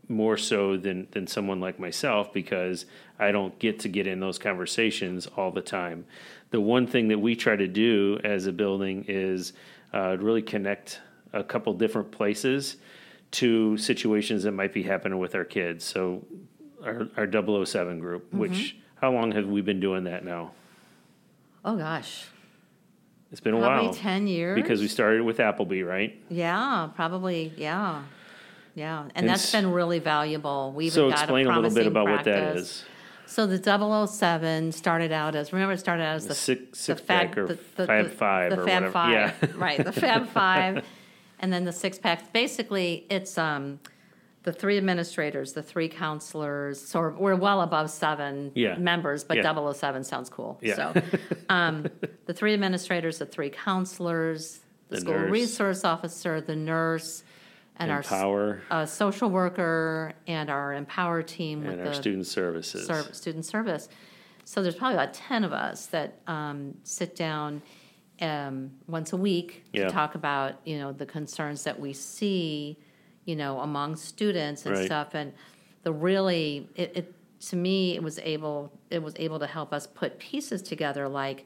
[0.09, 2.87] more so than, than someone like myself because
[3.19, 6.05] I don't get to get in those conversations all the time.
[6.49, 9.53] The one thing that we try to do as a building is
[9.93, 10.99] uh, really connect
[11.31, 12.77] a couple different places
[13.31, 15.85] to situations that might be happening with our kids.
[15.85, 16.25] So
[16.83, 20.51] our, our 007 group, which how long have we been doing that now?
[21.63, 22.25] Oh gosh,
[23.31, 24.55] It's been a while ten years.
[24.55, 26.19] because we started with Appleby, right?
[26.29, 28.03] yeah, probably yeah,
[28.75, 30.71] yeah, and, And that's been really valuable.
[30.75, 32.83] We even So got explain a a little bit about what that is.
[33.27, 37.05] So the 007 started out as remember it started out as the Six, six the
[37.05, 38.91] fab, pack or the, the, Fab Five the or Fab whatever.
[38.91, 39.49] Five, Yeah.
[39.55, 39.83] right?
[39.85, 40.83] The Fab Five,
[41.39, 42.33] and then the six pack.
[42.33, 43.79] Basically, it's um,
[44.49, 46.81] the three administrators, the three counselors.
[46.81, 48.77] So we're well above seven Yeah.
[48.77, 49.43] members, but Yeah.
[49.43, 50.57] 007 sounds cool.
[50.59, 50.75] Yeah.
[50.75, 51.01] So
[51.49, 51.85] um,
[52.25, 55.31] the three administrators, the three counselors, the, The school nurse.
[55.31, 57.23] resource officer, the nurse,
[57.75, 61.93] and our s- Empower uh, social worker, and our Empower team with and the our
[61.93, 62.87] student services.
[62.87, 63.87] serv- student service.
[64.45, 67.61] So there's probably about 10 of us that um, sit down
[68.19, 69.85] um, once a week Yeah.
[69.85, 72.79] to talk about, you know, the concerns that we see,
[73.29, 74.85] you know, among students and Right.
[74.87, 75.13] stuff.
[75.13, 75.33] And
[75.83, 77.05] the really, it, it
[77.49, 81.45] to me, it was able, it was able to help us put pieces together like,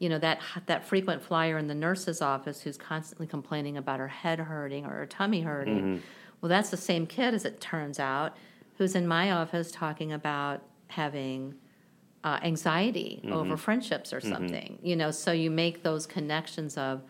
[0.00, 4.08] you know, that, that frequent flyer in the nurse's office who's constantly complaining about her
[4.08, 5.78] head hurting or her tummy hurting.
[5.78, 5.96] Mm-hmm.
[6.40, 8.36] Well, that's the same kid, as it turns out,
[8.78, 11.54] who's in my office talking about having
[12.24, 13.32] uh, anxiety Mm-hmm.
[13.32, 14.78] over friendships or something.
[14.82, 17.02] You know, so you make those connections of,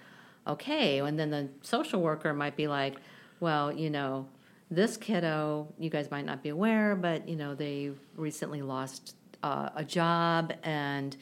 [0.46, 2.96] okay, and then the social worker might be like,
[3.40, 4.26] well, you know,
[4.70, 9.70] this kiddo, you guys might not be aware, but you know, they recently lost uh,
[9.74, 11.16] a job and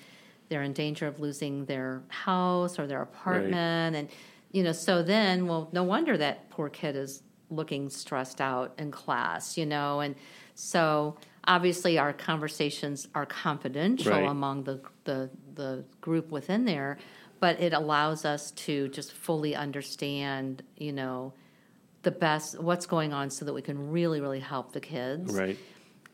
[0.49, 4.09] they're in danger of losing their house or their apartment, and
[4.53, 8.91] you know, so then, well, no wonder that poor kid is looking stressed out in
[8.91, 10.15] class, you know, and
[10.55, 14.29] so obviously our conversations are confidential Right.
[14.29, 16.99] among the, the the group within there,
[17.41, 21.33] but it allows us to just fully understand, you know,
[22.03, 25.33] the best what's going on so that we can really really help the kids.
[25.35, 25.59] Right.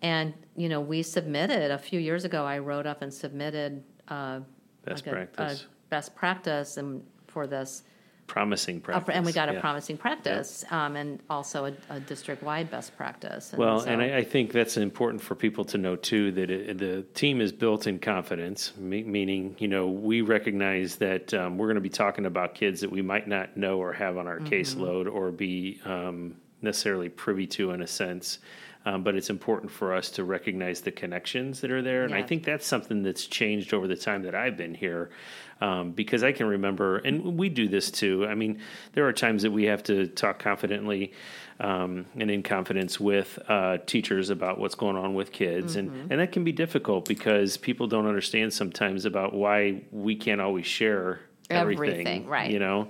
[0.03, 2.45] And you know, we submitted a few years ago.
[2.45, 4.41] I wrote up and submitted uh,
[4.85, 5.67] Best like a- a practice.
[5.91, 7.83] best practice and for this
[8.27, 9.15] Promising practice.
[9.15, 9.61] and we got a yeah.
[9.61, 13.53] promising practice, um, and also a, a district-wide best practice.
[13.53, 16.51] And Well, so- and I, I think that's important for people to know too that
[16.51, 21.59] it, the team is built in confidence, me, meaning you know we recognize that um,
[21.59, 24.27] we're going to be talking about kids that we might not know or have on
[24.27, 24.47] our Mm-hmm.
[24.53, 28.39] caseload or be um, necessarily privy to in a sense.
[28.87, 32.23] Um, but it's important for us to recognize the connections that are there, and I
[32.23, 35.09] think that's something that's changed over the time that I've been here.
[35.61, 38.27] Um, because I can remember, and we do this too.
[38.27, 38.61] I mean,
[38.93, 41.13] there are times that we have to talk confidently
[41.61, 45.95] um, and in confidence with uh, teachers about what's going on with kids, Mm-hmm.
[45.95, 50.41] and and that can be difficult because people don't understand sometimes about why we can't
[50.41, 51.89] always share everything.
[51.89, 52.51] Everything, right.
[52.51, 52.89] You know.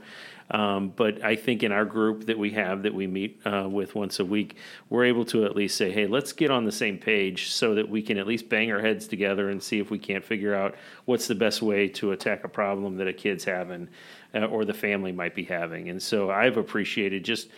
[0.50, 3.94] Um, but I think in our group that we have that we meet uh, with
[3.94, 4.57] once a week,
[4.90, 7.88] we're able to at least say, "Hey, let's get on the same page so that
[7.88, 10.74] we can at least bang our heads together and see if we can't figure out
[11.07, 13.88] what's the best way to attack a problem that a kid's having
[14.35, 17.48] uh, or the family might be having." And so I've appreciated just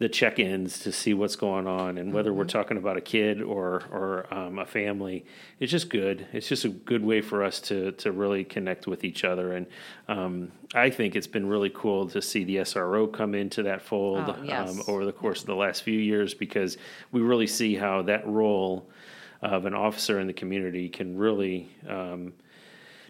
[0.00, 3.82] the check-ins to see what's going on and whether we're talking about a kid or
[3.92, 5.26] or um, a family.
[5.60, 6.26] It's just good.
[6.32, 9.52] It's just a good way for us to to really connect with each other.
[9.52, 9.66] And
[10.08, 14.24] um, I think it's been really cool to see the SRO come into that fold
[14.26, 14.70] Oh, yes.
[14.70, 16.78] um, over the course of the last few years because
[17.12, 18.88] we really see how that role
[19.42, 22.32] of an officer in the community can really um,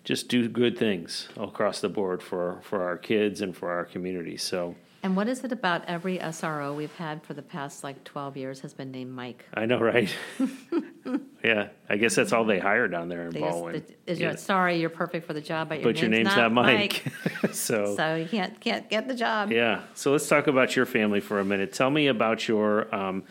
[0.03, 4.37] just do good things across the board for for our kids and for our community.
[4.37, 8.37] So And what is it about every SRO we've had for the past like 12
[8.37, 9.47] years has been named Mike?
[9.55, 10.15] I know, right?
[11.45, 13.83] yeah, I guess that's all they hire down there in They just- Ballwin.
[14.07, 14.29] is Yeah.
[14.29, 17.03] your, sorry, you're perfect for the job, but your, but your name's not Mike.
[17.53, 19.51] so, So you can't can't get the job.
[19.51, 19.83] yeah.
[19.95, 21.73] So let's talk about your family for a minute.
[21.73, 22.95] Tell me about your.
[22.95, 23.25] Um,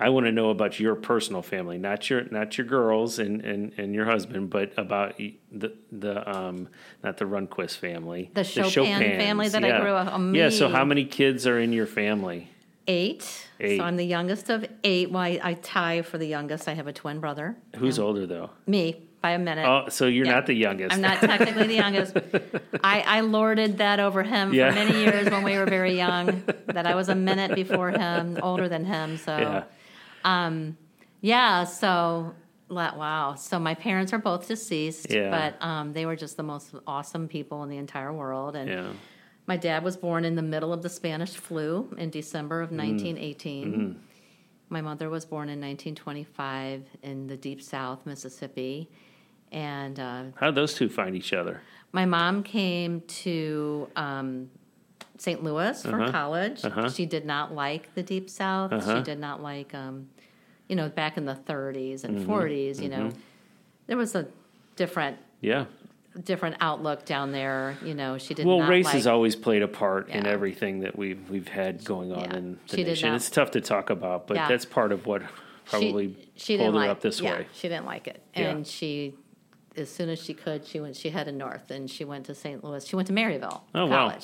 [0.00, 3.72] I want to know about your personal family, not your not your girls and, and,
[3.78, 6.68] and your husband, but about the the um
[7.02, 9.80] not the Runquist family, The Chopin Chopins, family that I yeah.
[9.80, 10.50] grew up- oh, Yeah.
[10.50, 12.48] So how many kids are in your family?
[12.86, 13.46] Eight.
[13.60, 13.78] Eight.
[13.78, 15.10] So I'm the youngest of eight.
[15.10, 16.68] Well, I, I tie for the youngest.
[16.68, 17.56] I have a twin brother.
[17.76, 18.50] Who's older though?
[18.66, 19.66] Me by a minute.
[19.66, 20.34] Oh, so you're Yeah.
[20.36, 20.94] not the youngest.
[20.94, 22.16] I'm not technically the youngest.
[22.84, 24.70] I, I lorded that over him Yeah.
[24.70, 26.44] for many years when we were very young.
[26.68, 29.16] That I was a minute before him, older than him.
[29.16, 29.64] So yeah.
[30.24, 32.34] Yeah, so
[32.70, 33.34] wow.
[33.34, 35.30] So my parents are both deceased, Yeah.
[35.30, 38.56] but um, they were just the most awesome people in the entire world.
[38.56, 38.88] And Yeah.
[39.46, 42.64] my dad was born in the middle of the Spanish flu in December Mm.
[42.64, 43.72] of 1918.
[43.72, 43.98] Mm-hmm.
[44.70, 48.90] My mother was born in 1925 in the deep South, Mississippi,
[49.50, 51.62] and uh, How'd those two find each other?
[51.92, 54.50] my mom came to um,
[55.18, 55.42] St.
[55.42, 56.12] Louis for Uh-huh.
[56.12, 56.64] college.
[56.64, 56.88] Uh-huh.
[56.88, 58.72] She did not like the deep South.
[58.72, 58.96] Uh-huh.
[58.98, 60.08] She did not like, um,
[60.68, 62.30] you know, back in the 30s and Mm-hmm.
[62.32, 62.80] 40s.
[62.80, 63.10] You know,
[63.86, 64.26] there was a
[64.76, 65.66] different Yeah.
[66.24, 67.76] different outlook down there.
[67.84, 70.96] You know, she did Well, race like, has always played a part in everything that
[70.96, 72.36] we've we've had going on Yeah.
[72.36, 73.08] in the She nation.
[73.10, 74.48] not- It's tough to talk about, but Yeah.
[74.48, 75.22] that's part of what
[75.64, 77.46] probably she pulled her like, up this yeah, way.
[77.52, 78.50] She didn't like it, Yeah.
[78.50, 79.14] and she,
[79.76, 80.96] as soon as she could, she went.
[80.96, 82.64] She headed north, and she went to St.
[82.64, 82.84] Louis.
[82.86, 84.16] She went to Maryville Oh, wow.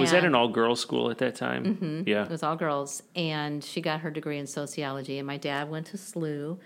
[0.00, 1.64] Was that an all girls school at that time?
[1.76, 2.02] Mm-hmm.
[2.08, 2.24] Yeah.
[2.24, 5.18] It was all girls, and she got her degree in sociology.
[5.18, 6.58] And my dad went to SLU,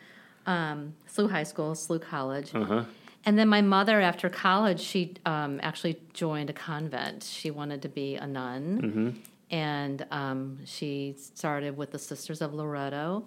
[0.46, 2.54] um, SLU High School, SLU College.
[2.54, 2.84] Uh-huh.
[3.24, 7.22] And then my mother, after college, she um, actually joined a convent.
[7.22, 9.10] She wanted to be a nun, Mm-hmm.
[9.50, 13.24] and um, she started with the Sisters of Loretto.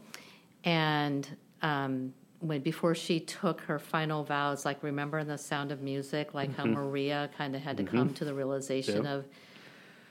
[0.64, 1.28] And
[1.62, 6.34] um, when before she took her final vows, like remember in the Sound of Music,
[6.34, 9.06] like how Maria kind of had to come to the realization Mm-hmm.
[9.06, 9.14] Yep.
[9.20, 9.26] of,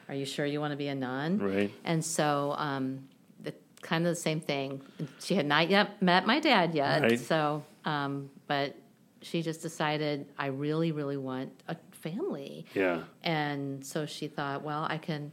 [0.08, 1.70] "Are you sure you want to be a nun?" Right.
[1.84, 3.08] And so, um,
[3.42, 4.82] the, kind of the same thing.
[5.20, 7.02] She had not yet met my dad yet.
[7.02, 7.18] Right.
[7.20, 8.76] So, um, but
[9.22, 12.66] she just decided, I really, really want a family.
[12.74, 13.00] Yeah.
[13.22, 15.32] And so she thought, well, I can,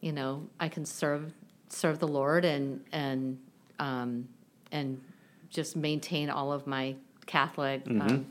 [0.00, 1.32] you know, I can serve
[1.68, 3.38] serve the Lord and and
[3.78, 4.28] um,
[4.72, 5.00] and
[5.50, 6.94] just maintain all of my
[7.26, 8.00] Catholic Mm-hmm.
[8.02, 8.26] um,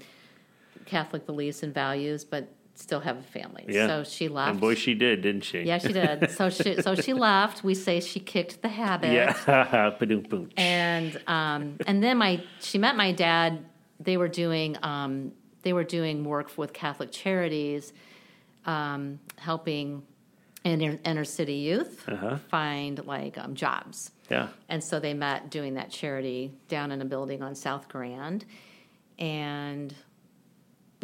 [0.86, 3.66] Catholic beliefs and values, but still have a family.
[3.68, 3.88] Yeah.
[3.88, 4.52] So she left.
[4.52, 5.62] And boy, she did, didn't she?
[5.62, 6.30] Yeah, she did.
[6.32, 7.64] So she so she left.
[7.64, 9.12] We say she kicked the habit.
[9.12, 9.92] Yeah.
[10.58, 13.66] And um, and then my she met my dad.
[14.00, 15.32] They were doing um,
[15.64, 17.94] they were doing work with Catholic Charities,
[18.66, 20.04] um, helping
[20.64, 22.38] inner, inner city youth Uh-huh.
[22.50, 24.12] find like um, jobs.
[24.30, 24.48] Yeah.
[24.68, 28.44] And so they met doing that charity down in a building on South Grand.
[29.20, 29.94] And,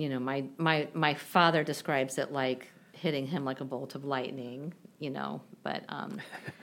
[0.01, 4.03] you know, my, my, my father describes it like hitting him like a bolt of
[4.03, 6.19] lightning, you know, but um,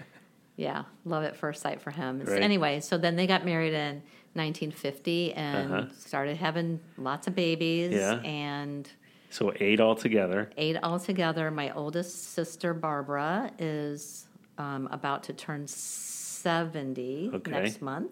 [0.56, 2.24] yeah, love at first sight for him.
[2.26, 4.02] So Anyway, so then they got married in
[4.34, 5.86] 1950 and Uh-huh.
[5.96, 8.20] started having lots of babies Yeah.
[8.24, 8.90] and
[9.30, 10.50] So eight altogether.
[10.56, 11.50] eight altogether.
[11.52, 14.26] My oldest sister, Barbara, is
[14.58, 17.50] um, about to turn 70 Okay.
[17.50, 18.10] next month.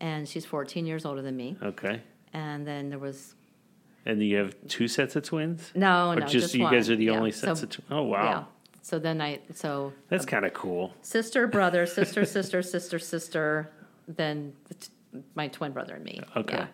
[0.00, 1.56] And she's 14 years older than me.
[1.62, 2.02] Okay.
[2.34, 3.34] And then there was,
[4.06, 5.70] And you have two sets of twins?
[5.74, 7.12] no, or no, just, just, you guys are the Yeah.
[7.12, 7.88] only So- sets of twins?
[7.90, 8.24] Oh, wow.
[8.24, 8.44] Yeah.
[8.82, 10.92] So then I, so That's kind of cool.
[11.00, 13.70] sister, brother, sister, sister, sister, sister,
[14.06, 14.88] then the t-
[15.34, 16.20] my twin brother and me.
[16.36, 16.56] Okay.
[16.58, 16.66] Yeah.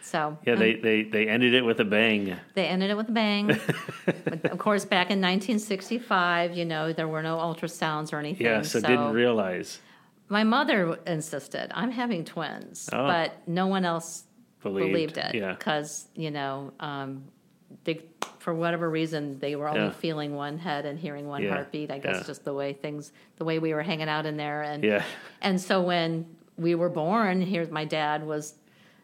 [0.00, 2.34] So Yeah, um, they, they, they ended it with a bang.
[2.54, 3.50] They ended it with a bang.
[4.44, 8.46] of course, back in 1965, you know, there were no ultrasounds or anything.
[8.46, 9.80] Yeah, so, didn't realize.
[10.30, 13.06] my mother insisted, I'm having twins, Oh.
[13.06, 14.24] but no one else
[14.62, 15.52] Believed, believed, it yeah.
[15.52, 17.24] because, you know, um,
[17.84, 18.00] they,
[18.38, 19.90] for whatever reason, they were only Yeah.
[19.90, 21.90] feeling one head and hearing one Yeah, heartbeat.
[21.90, 22.26] I guess yeah.
[22.26, 24.62] just the way things, the way we were hanging out in there.
[24.62, 25.02] And Yeah.
[25.40, 28.54] and so when we were born, here's my dad was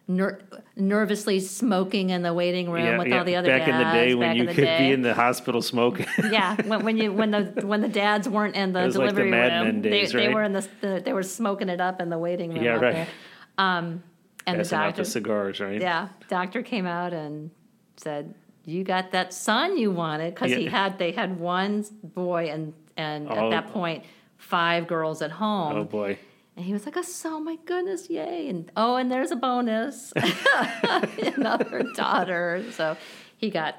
[0.09, 0.40] ner-
[0.77, 3.71] nervously smoking in the waiting room with all the other back dads.
[3.71, 4.79] in the day when you could day.
[4.88, 6.07] be in the hospital smoking.
[6.31, 9.23] yeah, when, when you when the when the dads weren't in the was like the
[9.23, 9.31] delivery
[9.71, 12.19] room, days, they, they were in the, the they were smoking it up in the
[12.19, 12.62] waiting room.
[12.64, 12.93] Yeah, right.
[12.95, 13.09] There.
[13.57, 14.03] Um,
[14.46, 15.80] and the Passing out doctor, the cigars, right?
[15.80, 17.50] yeah, doctor came out and
[17.96, 22.72] said, "You got that son you wanted," because he had they had one boy and
[22.96, 23.46] and Oh.
[23.46, 24.04] at that point
[24.37, 25.76] five girls at home.
[25.76, 26.18] Oh boy.
[26.57, 28.48] And he was like, oh, my goodness, yay.
[28.48, 30.12] And oh, and there's a bonus.
[31.37, 32.64] Another daughter.
[32.70, 32.96] So
[33.37, 33.76] he got,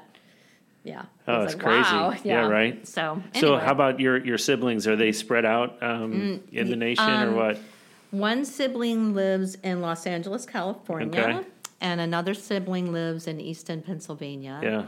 [0.84, 1.06] yeah.
[1.26, 1.80] Oh, it's like, crazy.
[1.94, 2.14] Wow.
[2.22, 2.86] Yeah, right.
[2.86, 4.86] So, So how about your your siblings?
[4.86, 7.58] Are they spread out um, in the nation or um, what?
[8.10, 11.20] One sibling lives in Los Angeles, California.
[11.20, 11.46] Okay.
[11.80, 14.60] And another sibling lives in Easton, Pennsylvania.
[14.62, 14.86] Yeah.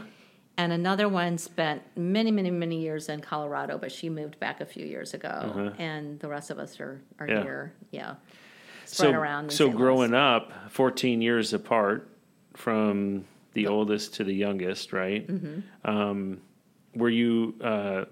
[0.57, 4.65] And another one spent many, many, many years in Colorado, but she moved back a
[4.65, 5.73] few years ago.
[5.77, 7.33] And the rest of us are, are Uh-huh.
[7.37, 7.43] Yeah.
[7.43, 7.73] here.
[7.91, 8.15] Yeah.
[8.85, 9.51] Spread So around.
[9.51, 12.09] so growing up, 14 years apart
[12.55, 15.25] from the oldest to the youngest, right?
[15.27, 15.89] Mm-hmm.
[15.89, 16.41] Um,
[16.95, 18.05] were you uh,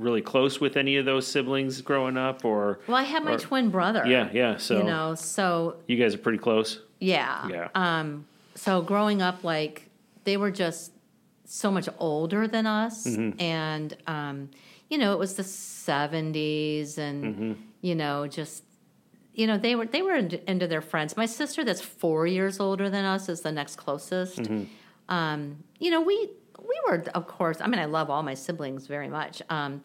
[0.00, 3.38] really close with any of those siblings growing up, or Well, I had my or-
[3.38, 4.04] twin brother.
[4.06, 4.56] yeah, yeah?
[4.56, 6.80] So you know, so you guys are pretty close.
[6.98, 7.46] yeah.
[7.48, 7.68] Yeah.
[7.74, 9.88] Um, so growing up, like
[10.24, 10.92] they were just
[11.44, 13.40] so much older than us, Mm-hmm.
[13.40, 14.50] and um,
[14.88, 17.52] you know, it was the seventies, and Mm-hmm.
[17.82, 18.64] you know, just
[19.34, 21.16] you know, they were they were into, their friends.
[21.16, 24.38] My sister, that's four years older than us, is the next closest.
[24.38, 24.64] Mm-hmm.
[25.14, 26.30] Um, you know, we
[26.86, 27.60] were, of course.
[27.60, 29.42] I mean, I love all my siblings very much.
[29.50, 29.82] Um,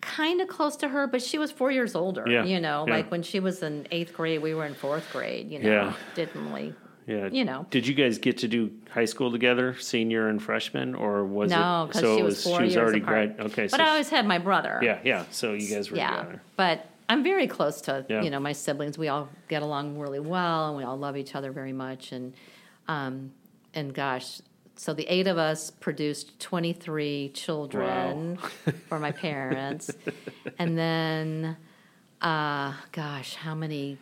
[0.00, 2.24] kind of close to her, but she was four years older.
[2.28, 2.94] Yeah, You know, yeah.
[2.96, 5.50] like when she was in eighth grade, we were in fourth grade.
[5.50, 5.92] You know, Yeah.
[6.14, 6.74] didn't really.
[7.06, 7.28] Yeah.
[7.30, 7.66] You know.
[7.70, 11.84] Did you guys get to do high school together, senior and freshman, or was No,
[11.84, 11.86] it?
[11.88, 13.36] because so she was four she was years already apart.
[13.36, 13.46] grad.
[13.52, 13.62] Okay.
[13.64, 14.80] but so I always had my brother.
[14.82, 15.24] yeah, yeah.
[15.30, 16.10] So you guys were yeah.
[16.16, 16.42] together.
[16.56, 18.22] But I'm very close to Yeah.
[18.22, 18.96] you know my siblings.
[18.96, 22.12] We all get along really well, and we all love each other very much.
[22.12, 22.32] And
[22.88, 23.32] um,
[23.74, 24.40] and gosh,
[24.76, 28.36] so the eight of us produced 23 children
[28.88, 29.90] for my parents,
[30.58, 31.56] and then
[32.20, 33.98] uh, gosh, how many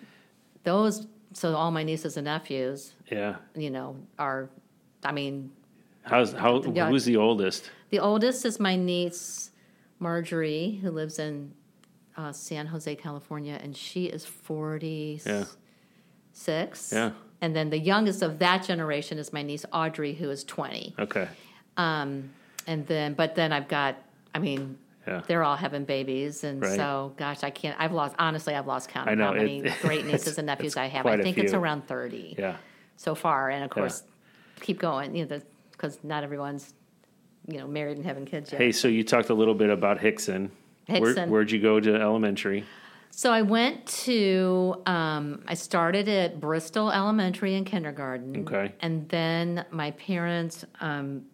[0.65, 1.07] those?
[1.35, 3.37] So all my nieces and nephews, Yeah.
[3.55, 4.51] you know, are.
[5.05, 5.51] I mean,
[6.03, 6.63] How's how?
[6.63, 6.89] Yeah.
[6.89, 7.71] Who's the oldest?
[7.91, 9.51] the oldest is my niece,
[9.99, 11.53] Marjorie, who lives in
[12.17, 15.27] uh, San Jose, California, and she is 46.
[15.27, 16.99] Yeah.
[16.99, 17.11] Yeah.
[17.43, 20.95] And then the youngest of that generation is my niece, Audrey, who is 20.
[21.01, 21.27] Okay.
[21.77, 22.31] Um,
[22.69, 23.97] and then, but then I've got,
[24.33, 25.23] I mean, Yeah.
[25.27, 26.45] they're all having babies.
[26.45, 26.77] And Right.
[26.77, 30.07] so, gosh, I can't, I've lost, honestly, I've lost count of how many it- great
[30.07, 31.05] nieces and nephews I have.
[31.05, 32.57] I think it's around 30 Yeah.
[32.97, 33.51] so far.
[33.51, 34.05] And of course,
[34.61, 35.41] keep going, you know,
[35.73, 36.73] because not everyone's,
[37.49, 38.61] you know, married and having kids yet.
[38.61, 40.51] Hey, so you talked a little bit about Hixson.
[40.87, 41.29] Where, Hixson.
[41.29, 42.65] where'd you go to elementary?
[43.15, 48.49] So I went to, um, I started at Bristol Elementary and Kindergarten.
[48.49, 48.73] Okay.
[48.81, 51.27] And then my parents um,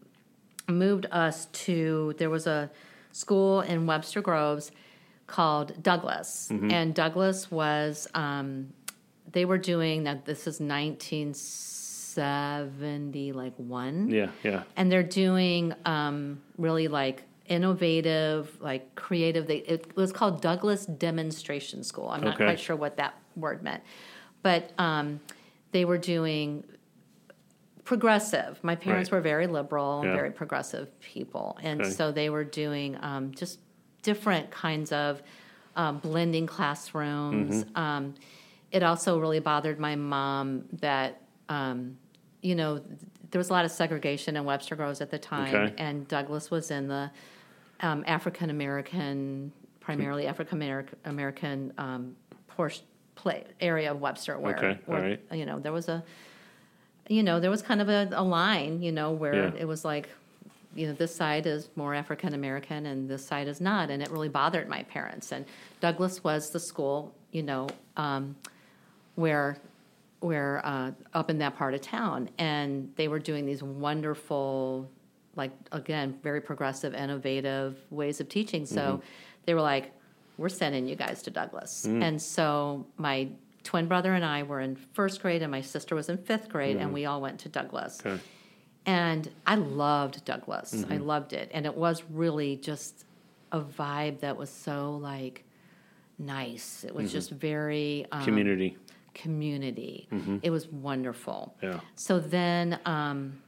[0.66, 2.68] moved us to, there was a
[3.12, 4.72] school in Webster Groves
[5.28, 6.48] called Douglas.
[6.50, 6.72] Mm-hmm.
[6.72, 8.72] And Douglas was, um,
[9.30, 14.64] they were doing, now this is 1970, like one Yeah, yeah.
[14.76, 19.46] and they're doing um, really like innovative, like creative.
[19.46, 22.08] They, it was called Douglas Demonstration School.
[22.08, 22.44] I'm not Okay.
[22.44, 23.82] quite sure what that word meant,
[24.42, 25.20] but um,
[25.72, 26.64] they were doing
[27.84, 28.58] progressive.
[28.62, 29.18] My parents Right.
[29.18, 30.16] were very liberal and Yeah.
[30.16, 31.90] very progressive people, and Okay.
[31.90, 33.60] so they were doing um, just
[34.02, 35.22] different kinds of
[35.76, 37.64] um, blending classrooms.
[37.64, 37.78] Mm-hmm.
[37.78, 38.14] Um,
[38.72, 41.96] it also really bothered my mom that um,
[42.42, 42.80] you know
[43.30, 45.74] there was a lot of segregation in Webster Groves at the time, Okay.
[45.78, 47.10] and Douglas was in the
[47.80, 52.16] um, African American, primarily African American um,
[52.48, 55.22] portion play area of Webster where, Okay, where, right.
[55.32, 56.04] you know there was a
[57.08, 59.50] you know there was kind of a, a line you know where Yeah.
[59.58, 60.08] it was like
[60.76, 64.10] you know this side is more African American and this side is not, and it
[64.10, 65.32] really bothered my parents.
[65.32, 65.46] And
[65.80, 68.36] Douglas was the school you know um,
[69.16, 69.56] where
[70.20, 74.88] where uh, up in that part of town, and they were doing these wonderful,
[75.38, 78.66] like again, very progressive, innovative ways of teaching.
[78.66, 79.06] So mm-hmm.
[79.46, 79.92] they were like,
[80.36, 82.02] "We're sending you guys to Douglas," mm.
[82.02, 83.28] and so my
[83.62, 86.76] twin brother and I were in first grade, and my sister was in fifth grade,
[86.76, 86.94] and mm-hmm.
[86.94, 88.00] we all went to Douglas.
[88.04, 88.18] Okay.
[88.86, 90.72] And I loved Douglas.
[90.72, 91.04] I mm-hmm.
[91.04, 91.50] loved it.
[91.52, 93.04] And it was really just
[93.52, 95.44] a vibe that was so like
[96.18, 96.84] nice.
[96.84, 98.78] It was just very um, Community.
[99.12, 100.08] community.
[100.42, 101.54] It was wonderful.
[101.62, 101.80] Yeah.
[101.96, 103.42] So then, um,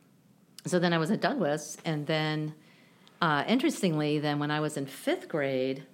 [0.67, 2.55] so then I was at Douglas, and then,
[3.21, 5.85] uh, interestingly, then when I was in fifth grade,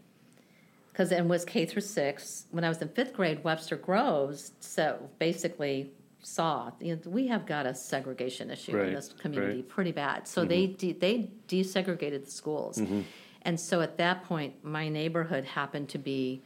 [0.93, 2.47] because it was K through six.
[2.51, 5.91] When I was in fifth grade, Webster Groves, so basically
[6.23, 9.59] saw, you know, we have got a segregation issue Right, in this community right.
[9.61, 9.69] Mm-hmm.
[9.69, 10.27] pretty bad.
[10.27, 12.81] So they de- they desegregated the schools,
[13.43, 16.43] and so at that point, my neighborhood happened to be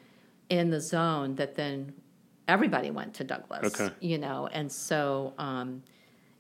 [0.51, 1.95] in the zone that then
[2.49, 3.81] everybody went to Douglas.
[3.81, 3.95] Okay.
[4.01, 5.83] You know, and so um,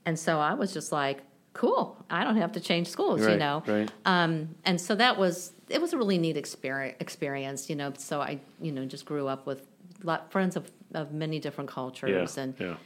[0.05, 1.23] and so I was just like,
[1.53, 3.21] cool, I don't have to change schools.
[3.33, 3.91] You know, right.
[4.05, 6.97] um, and so that was it was a really neat experience.
[7.01, 7.93] Experience, you know.
[7.97, 9.67] So I, you know, just grew up with
[10.03, 12.77] lot, friends of, of many different Yeah, cultures, and yeah,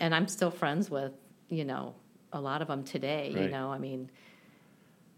[0.00, 1.12] and I'm still friends with
[1.48, 1.94] you know
[2.32, 3.32] a lot of them today.
[3.34, 4.10] You know, I mean,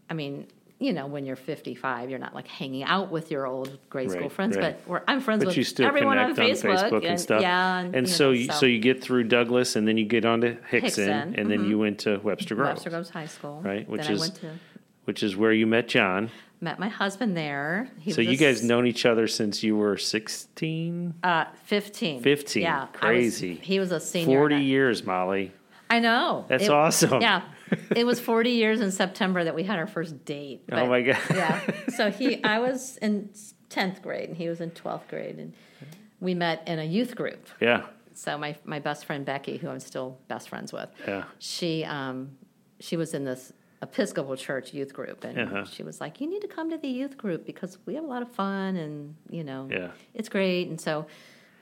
[0.09, 0.47] I mean,
[0.79, 4.23] you know, when you're 55, you're not like hanging out with your old grade school
[4.23, 4.77] Right, friends, right.
[4.79, 7.19] but we're, I'm friends but with you still everyone on connect on Facebook, Facebook, and,
[7.19, 7.41] stuff.
[7.41, 10.23] Yeah, and you so, know, you, so you get through Douglas, and then you get
[10.25, 13.61] on to Hixson, Hixson, and then you went to Webster Grove, Webster Groves High School,
[13.61, 14.51] Right, which then is- I went to
[15.05, 16.29] which is where you met John.
[16.61, 17.89] met my husband there.
[17.99, 21.15] He So you guys known each other since you were sixteen.
[21.23, 22.21] uh, 15.
[22.21, 23.55] 15, Yeah, I was- crazy.
[23.55, 24.37] he was a senior.
[24.37, 25.51] Forty years, Molly.
[25.89, 26.45] I know.
[26.47, 27.21] That's It- awesome.
[27.21, 27.41] Yeah.
[27.95, 30.63] It was 40 years in September that we had our first date.
[30.71, 31.17] Oh my God.
[31.33, 31.59] yeah.
[31.95, 33.29] So he, I was in
[33.69, 35.37] 10th grade and he was in 12th grade.
[35.37, 35.53] And
[36.19, 37.47] we met in a youth group.
[37.61, 41.83] Yeah, So my, my best friend Becky, who I'm still best friends with, yeah, she,
[41.85, 42.31] um,
[42.79, 45.23] she was in this Episcopal church youth group.
[45.23, 45.63] And Uh-huh.
[45.65, 48.07] she was like, you need to come to the youth group because we have a
[48.07, 49.91] lot of fun and, you know, yeah.
[50.13, 50.67] it's great.
[50.67, 51.05] And so,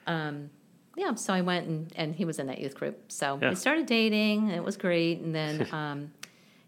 [0.07, 0.49] um,
[0.97, 3.11] yeah, so I went and, and he was in that youth group.
[3.11, 3.49] So Yeah.
[3.49, 5.19] we started dating, and it was great.
[5.21, 6.11] And then um,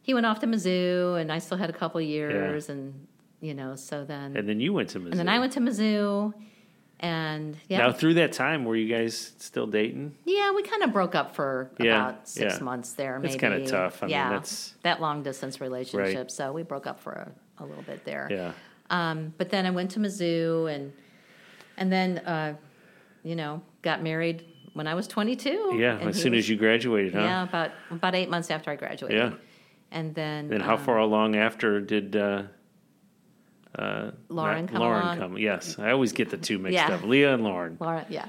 [0.01, 3.07] he went off to Mizzou, and I still had a couple of years, and
[3.41, 5.11] you know, so then And then you went to Mizzou.
[5.11, 6.33] and then I went to Mizzou,
[6.99, 10.15] and yeah, Now through that time, were you guys still dating?
[10.25, 12.63] yeah, we kind of broke up for Yeah, about six yeah.
[12.63, 13.17] months there.
[13.19, 14.03] Maybe It's kinda tough.
[14.03, 16.29] I mean, yeah, that's- that long distance relationship.
[16.29, 18.27] So we broke up for a, a little bit there.
[18.29, 18.51] Yeah,
[18.89, 20.91] Um, but then I went to Mizzou and
[21.77, 22.55] and then uh,
[23.23, 25.75] you know got married when I was 22.
[25.77, 25.97] yeah.
[25.97, 27.21] As soon was- as you graduated, huh?
[27.21, 29.17] yeah about about eight months after I graduated.
[29.17, 29.37] Yeah.
[29.91, 32.43] And then Then how um, far along after did uh,
[33.77, 35.17] uh, Lauren come Lauren along?
[35.17, 35.37] come?
[35.37, 36.93] Yes, I always get the two mixed Yeah.
[36.93, 37.03] up.
[37.03, 37.77] Leah and Lauren.
[37.79, 38.25] Laura, yeah,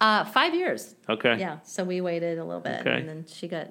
[0.00, 0.94] uh, five years.
[1.08, 1.36] Okay.
[1.38, 2.98] Yeah, so we waited a little bit, Okay.
[2.98, 3.68] and then she got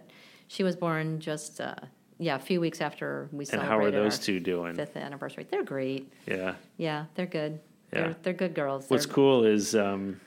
[0.48, 1.76] she was born just uh,
[2.18, 3.54] yeah a few weeks after we saw.
[3.58, 4.76] And celebrated how are those two doing?
[4.76, 5.46] fifth anniversary.
[5.50, 6.12] They're great.
[6.28, 6.56] Yeah.
[6.78, 7.60] Yeah, they're good.
[7.94, 8.00] Yeah.
[8.02, 8.90] They're they're good girls.
[8.90, 10.20] What's They're- cool is um,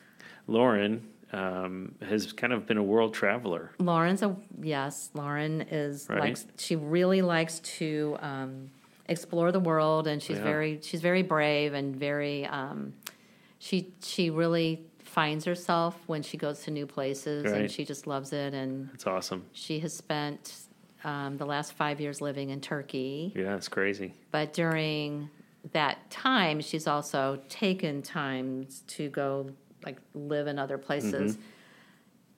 [0.47, 3.71] Lauren um, has kind of been a world traveler.
[3.79, 5.11] Lauren's a yes.
[5.15, 6.21] Lauren is Right.
[6.21, 8.71] likes she really likes to um,
[9.09, 10.45] explore the world, and she's Yeah.
[10.45, 12.93] very she's very brave and very um,
[13.59, 17.63] she she really finds herself when she goes to new places, Right.
[17.63, 18.53] and she just loves it.
[18.55, 19.45] And That's awesome.
[19.53, 20.55] she has spent
[21.05, 24.15] um, the last five years living in Turkey, Yeah, it's crazy.
[24.31, 25.29] but during
[25.73, 29.51] that time, she's also taken times to go
[29.85, 31.39] like live in other places,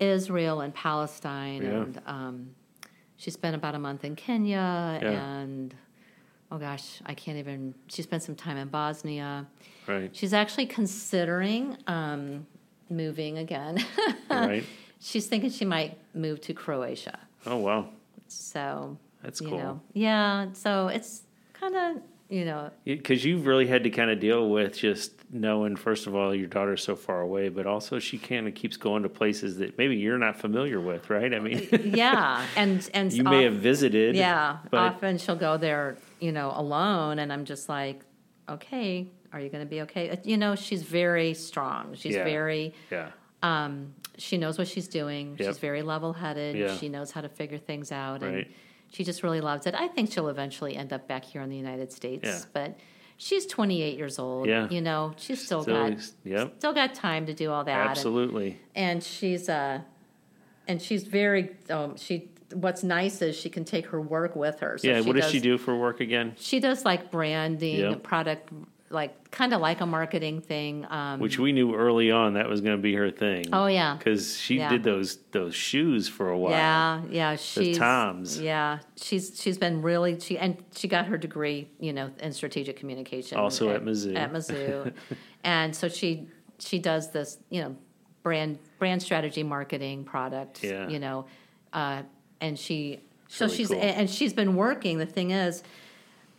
[0.01, 1.73] Israel and Palestine, Mm-hmm.
[1.73, 1.83] Yeah.
[1.83, 2.51] and um,
[3.17, 5.11] she spent about a month in Kenya, Yeah.
[5.41, 5.75] and
[6.51, 7.75] oh gosh, I can't even.
[7.89, 9.47] She spent some time in Bosnia.
[9.87, 10.15] Right.
[10.15, 12.47] She's actually considering um,
[12.91, 13.85] moving again.
[14.31, 14.65] right.
[15.01, 17.19] she's thinking she might move to Croatia.
[17.47, 17.91] Oh wow,
[18.29, 19.59] So that's cool.
[19.59, 20.49] know, yeah.
[20.55, 21.23] So it's
[21.53, 25.75] kind of you know, Because you've really had to kind of deal with just knowing,
[25.77, 29.03] first of all, your daughter's so far away, but also she kind of keeps going
[29.03, 31.35] to places that maybe you're not familiar with, right?
[31.35, 34.15] I mean, yeah, and and you may have visited.
[34.17, 34.59] yeah.
[34.71, 38.01] but often she'll go there, you know, alone, and I'm just like,
[38.49, 40.19] okay, are you going to be okay?
[40.23, 41.95] You know, she's very strong.
[41.97, 42.25] She's Yeah.
[42.25, 42.73] very.
[42.91, 43.11] yeah,
[43.43, 45.35] Um, she knows what she's doing.
[45.39, 45.49] Yep.
[45.49, 46.55] She's very level-headed.
[46.57, 46.77] Yeah.
[46.77, 48.33] She knows how to figure things out, Right.
[48.35, 48.47] and
[48.93, 49.75] she just really loves it.
[49.75, 52.41] I think she'll eventually end up back here in the United States, Yeah.
[52.53, 52.79] but.
[53.17, 54.49] She's 28 years old.
[54.49, 54.69] Yeah.
[54.69, 56.55] You know, she's still, Still- got yep.
[56.59, 57.81] still got time to do all that.
[57.81, 58.59] and- absolutely.
[58.75, 59.81] and she's uh
[60.67, 64.79] and she's very um she what's nice is she can take her work with her
[64.79, 66.35] so yeah, what does does, she do for work again?
[66.37, 68.03] she does like branding Yep.
[68.03, 68.53] product
[68.95, 72.61] like kind of like a marketing thing um Which we knew early on that was
[72.61, 73.45] going to be her thing.
[73.53, 74.71] oh yeah because she Yeah.
[74.71, 76.53] did those those shoes for a while.
[76.53, 78.41] yeah yeah she's Toms.
[78.41, 82.77] yeah she's she's been really she and she got her degree you know in strategic
[82.77, 84.17] communication Also at Mizzou.
[84.17, 84.93] at Mizzou
[85.45, 86.29] and so she
[86.59, 87.77] she does this you know
[88.23, 90.89] brand brand strategy marketing product Yeah.
[90.89, 91.27] you know
[91.73, 92.03] uh,
[92.41, 93.81] and she so really she's cool.
[93.83, 95.63] and she's been working the thing is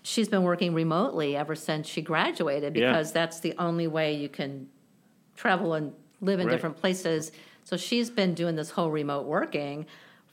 [0.06, 2.91] she's been working remotely ever since she graduated Yeah.
[2.91, 4.68] because that's the only way you can
[5.36, 6.53] travel and live in Right.
[6.53, 7.32] different places
[7.64, 9.86] so she's been doing this whole remote working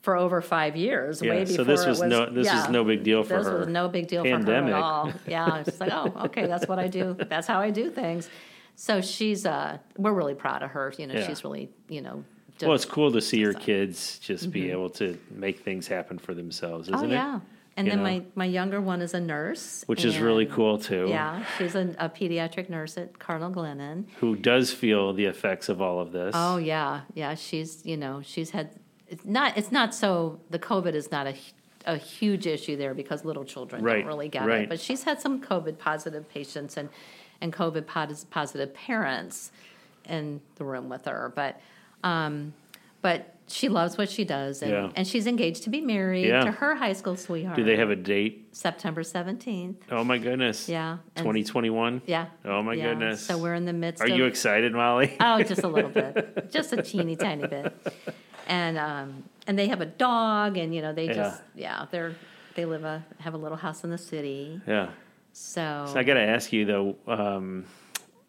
[0.03, 2.67] for over five years Yeah, way so before this it was no- this was yeah.
[2.71, 3.53] no big deal for this her.
[3.53, 4.75] This was no big deal for her Pandemic.
[4.75, 7.91] at all yeah it's like oh okay that's what i do that's how i do
[7.91, 8.29] things
[8.75, 10.93] So she's uh, we're really proud of her.
[10.99, 11.27] You know, Yeah.
[11.27, 12.25] she's really you know.
[12.63, 16.33] Well, it's cool to see your kids just be able to make things happen for
[16.33, 17.11] themselves, isn't Mm-hmm.
[17.11, 17.15] oh it?
[17.15, 17.41] yeah.
[17.77, 18.03] And then know?
[18.05, 21.07] my my younger one is a nurse, Which is really cool too.
[21.09, 24.05] Yeah, she's a, a pediatric nurse at Cardinal Glennon.
[24.19, 26.33] Who does feel the effects of all of this?
[26.37, 27.35] Oh yeah, yeah.
[27.35, 28.71] She's you know she's had
[29.09, 31.35] it's not it's not so the COVID is not a
[31.87, 34.63] a huge issue there because little children Right, don't really get right.
[34.63, 34.69] it.
[34.69, 36.89] But she's had some COVID positive patients and
[37.41, 39.51] and COVID positive parents
[40.09, 41.33] in the room with her.
[41.35, 41.61] But
[42.05, 42.55] um,
[43.01, 44.91] but she loves what she does and, Yeah.
[44.97, 46.45] and she's engaged to be married Yeah.
[46.45, 47.57] to her high school sweetheart.
[47.57, 48.49] Do they have a date?
[48.53, 49.79] September seventeenth?
[49.91, 50.69] Oh my goodness.
[50.69, 50.99] Yeah.
[51.17, 52.03] 2021.
[52.07, 52.27] Yeah.
[52.45, 52.91] Oh my yeah.
[52.91, 53.21] goodness.
[53.25, 55.17] So we're in the midst Are of you excited, Molly?
[55.21, 57.75] Oh, just a little bit, just a teeny tiny bit,
[58.47, 62.15] and um, and they have a dog, and you know they just yeah they're
[62.55, 64.89] they live a have a little house in the city, yeah.
[65.33, 66.97] so, So I got to ask you though.
[67.07, 67.65] Um,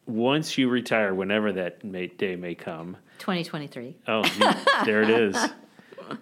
[0.06, 3.96] once you retire, whenever that may, day may come, 2023.
[4.08, 5.36] oh, you, there it is.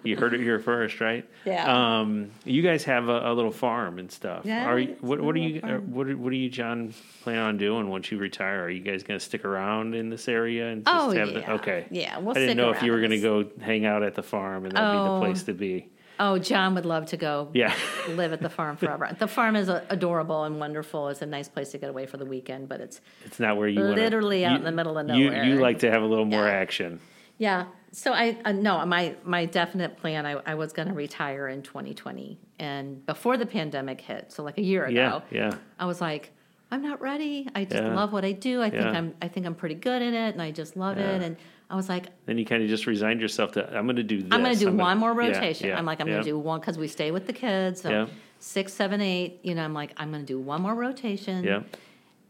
[0.04, 1.28] You heard it here first, right?
[1.44, 1.98] Yeah.
[2.00, 4.44] Um, you guys have a, a little farm and stuff.
[4.46, 5.58] Yeah, Are you, what, what are you?
[5.58, 5.92] uh, farm.
[5.92, 8.62] What are, what are you, John, plan on doing once you retire?
[8.62, 11.40] Are you guys going to stick around in this area and just Oh, have yeah.
[11.40, 11.52] the?
[11.54, 11.86] Okay.
[11.90, 14.22] Yeah, we'll I didn't know if you were going to go hang out at the
[14.22, 15.20] farm and that'd be the Oh.
[15.20, 15.88] place to be.
[16.20, 17.74] Oh, John would love to go Yeah.
[18.10, 19.14] live at the farm forever.
[19.18, 21.08] the farm is adorable and wonderful.
[21.08, 23.68] It's a nice place to get away for the weekend, but it's It's not where
[23.68, 25.44] you Literally out in the middle of nowhere.
[25.44, 26.52] you like to have a little more Yeah.
[26.52, 27.00] action.
[27.38, 27.64] Yeah.
[27.90, 30.24] So I uh, no, my my definite plan.
[30.26, 34.56] I, I was going to retire in 2020, and before the pandemic hit, so like
[34.58, 35.50] a year ago, yeah.
[35.50, 35.54] Yeah.
[35.78, 36.30] I was like,
[36.70, 37.48] I'm not ready.
[37.54, 37.94] I just Yeah.
[37.94, 38.62] love what I do.
[38.62, 38.92] I think Yeah.
[38.92, 41.20] I'm I think I'm pretty good at it, and I just love it.
[41.22, 41.36] And
[41.72, 43.66] I was like, Then you kind of just resigned yourself to.
[43.76, 44.28] I'm going to do this.
[44.30, 45.68] I'm going to do gonna- one more rotation.
[45.68, 46.14] yeah, I'm like, I'm yeah.
[46.14, 47.80] going to do one because we stay with the kids.
[47.80, 48.06] So Yeah.
[48.38, 49.40] six, seven, eight.
[49.42, 51.42] You know, I'm like, I'm going to do one more rotation.
[51.44, 51.62] Yeah.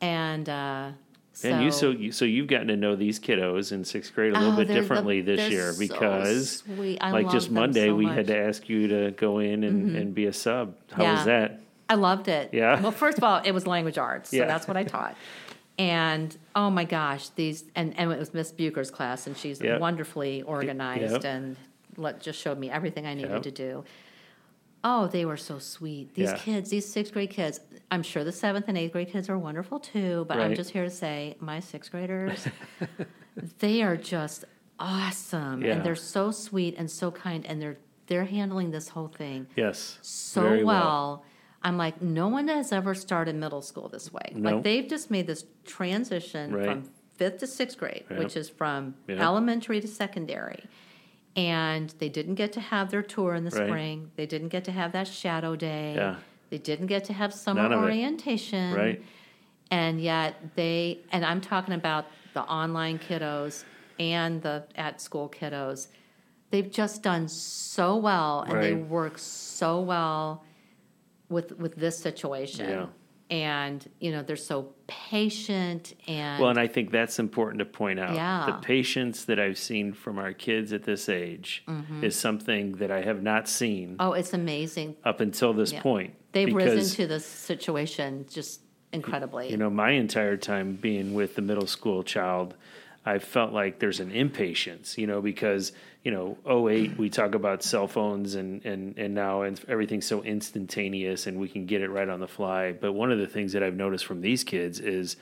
[0.00, 0.90] And uh,
[1.32, 4.32] so, And you so you so you've gotten to know these kiddos in sixth grade
[4.32, 6.62] a little Oh, bit they're the- differently this year so because
[7.00, 8.04] like just Monday so we.
[8.06, 8.14] Mm-hmm.
[8.14, 10.76] had to ask you to go in and, and be a sub.
[10.92, 11.60] How was that?
[11.88, 12.50] I loved it.
[12.52, 12.80] Yeah.
[12.80, 14.46] Well, first of all, it was language arts, so Yeah.
[14.46, 15.16] that's what I taught.
[15.82, 19.80] And oh my gosh, these and, and it was Miss Bucher's class, and she's Yep.
[19.80, 21.24] wonderfully organized Yep.
[21.24, 21.56] and
[21.96, 23.42] let, just showed me everything I needed Yep.
[23.42, 23.84] to do.
[24.84, 26.14] Oh, they were so sweet.
[26.14, 26.36] These Yeah.
[26.36, 27.58] kids, these sixth grade kids.
[27.90, 30.84] I'm sure the seventh and eighth grade kids are wonderful too, but I'm just here
[30.84, 32.46] to say my sixth graders,
[33.58, 34.44] they are just
[34.78, 35.72] awesome, Yeah.
[35.74, 37.76] and they're so sweet and so kind, and they're
[38.08, 39.98] they're handling this whole thing Yes.
[40.02, 41.24] so Very well.
[41.64, 44.32] I'm like, no one has ever started middle school this way.
[44.34, 44.56] No.
[44.56, 46.66] Like they've just made this transition Right.
[46.66, 50.64] from fifth to sixth grade, which is from elementary to secondary.
[51.36, 53.66] And they didn't get to have their tour in the Right.
[53.68, 54.10] spring.
[54.16, 55.94] They didn't get to have that shadow day.
[55.94, 56.16] Yeah.
[56.50, 57.76] They didn't get to have summer of it.
[57.76, 58.74] orientation.
[58.74, 59.02] Right.
[59.70, 62.04] And yet they, and I'm talking about
[62.34, 63.64] the online kiddos
[63.98, 65.88] and the at school kiddos,
[66.50, 70.44] they've just done so well and they work so well
[71.32, 72.68] with with this situation.
[72.68, 72.86] Yeah.
[73.30, 77.98] And you know, they're so patient and Well, and I think that's important to point
[77.98, 78.14] out.
[78.14, 78.44] Yeah.
[78.46, 82.04] The patience that I've seen from our kids at this age mm-hmm.
[82.04, 84.96] is something that I have not seen oh, it's amazing.
[85.02, 85.80] up until this Yeah.
[85.80, 86.14] point.
[86.32, 88.60] They've risen to this situation just
[88.92, 89.50] incredibly.
[89.50, 92.54] You know, my entire time being with the middle school child,
[93.04, 95.72] I felt like there's an impatience, you know, because,
[96.04, 96.36] you know,
[96.68, 101.38] 08, we talk about cell phones and, and, and now and everything's so instantaneous and
[101.38, 102.72] we can get it right on the fly.
[102.72, 105.16] But one of the things that I've noticed from these kids is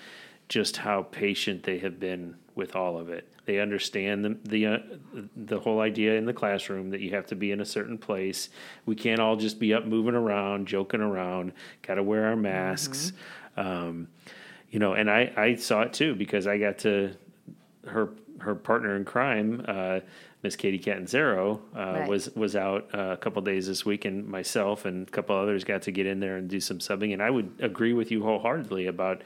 [0.48, 3.26] just how patient they have been with all of it.
[3.44, 4.78] They understand the the, uh,
[5.36, 8.48] the whole idea in the classroom that you have to be in a certain place.
[8.86, 11.52] We can't all just be up moving around, joking around.
[11.82, 13.12] Got to wear our masks.
[13.56, 14.08] Um,
[14.70, 17.14] you know, and I I saw it too because I got to
[17.86, 18.10] her
[18.40, 19.64] her partner in crime.
[19.66, 20.00] Uh,
[20.42, 22.08] Miss Katie Catanzaro uh, Right.
[22.08, 25.64] was was out uh, a couple days this week, and myself and a couple others
[25.64, 27.12] got to get in there and do some subbing.
[27.12, 29.22] And I would agree with you wholeheartedly about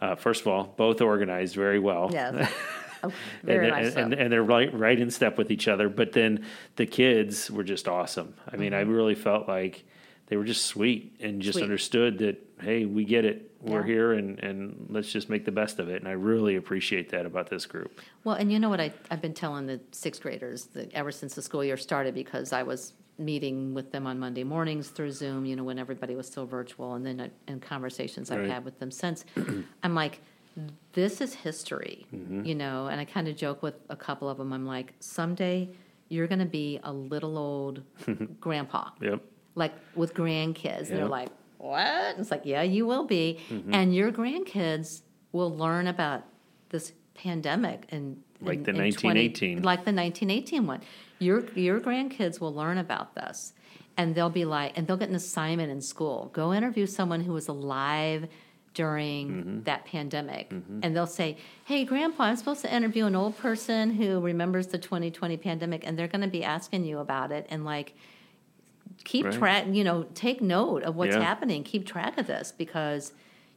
[0.00, 2.10] uh, first of all, both organized very well.
[2.12, 2.52] Yes.
[3.04, 3.12] Oh,
[3.42, 3.98] very and, so.
[4.00, 5.88] and, and they're right, right in step with each other.
[5.88, 6.44] But then
[6.76, 8.34] the kids were just awesome.
[8.48, 9.82] I mean, I really felt like
[10.32, 11.58] they were just sweet and just.
[11.58, 11.64] Sweet.
[11.64, 13.50] understood that, hey, we get it.
[13.60, 13.86] We're Yeah.
[13.86, 15.96] here and, and let's just make the best of it.
[16.00, 18.00] And I really appreciate that about this group.
[18.24, 21.34] Well, and you know what I, I've been telling the sixth graders that ever since
[21.34, 25.44] the school year started, because I was meeting with them on Monday mornings through Zoom,
[25.44, 28.48] you know, when everybody was still virtual, and then uh, in conversations I've Right.
[28.48, 29.26] had with them since,
[29.82, 30.20] I'm like,
[30.94, 32.46] this is history, Mm-hmm.
[32.46, 34.50] you know, and I kind of joke with a couple of them.
[34.54, 35.68] I'm like, someday
[36.08, 37.82] you're going to be a little old
[38.40, 39.22] grandpa Yep.
[39.54, 40.88] Like with grandkids.
[40.88, 40.96] Yeah.
[40.96, 41.28] They're like,
[41.58, 42.16] what?
[42.18, 43.38] It's like, yeah, you will be.
[43.50, 43.74] Mm-hmm.
[43.74, 46.22] And your grandkids will learn about
[46.70, 49.62] this pandemic and Like in- the in 20 1918.
[49.62, 50.80] like the 1918 one.
[51.18, 53.52] Your your grandkids will learn about this,
[53.96, 56.30] and they'll be like, and they'll get an assignment in school.
[56.32, 58.26] Go interview someone who was alive
[58.74, 59.62] during Mm-hmm.
[59.64, 60.50] that pandemic,
[60.82, 64.78] and they'll say, "Hey, Grandpa, I'm supposed to interview an old person who remembers the
[64.78, 67.94] 2020 pandemic," and they're going to be asking you about it, and like
[69.04, 69.34] keep Right.
[69.34, 71.22] track you know take note of what's Yeah.
[71.22, 73.12] happening keep track of this because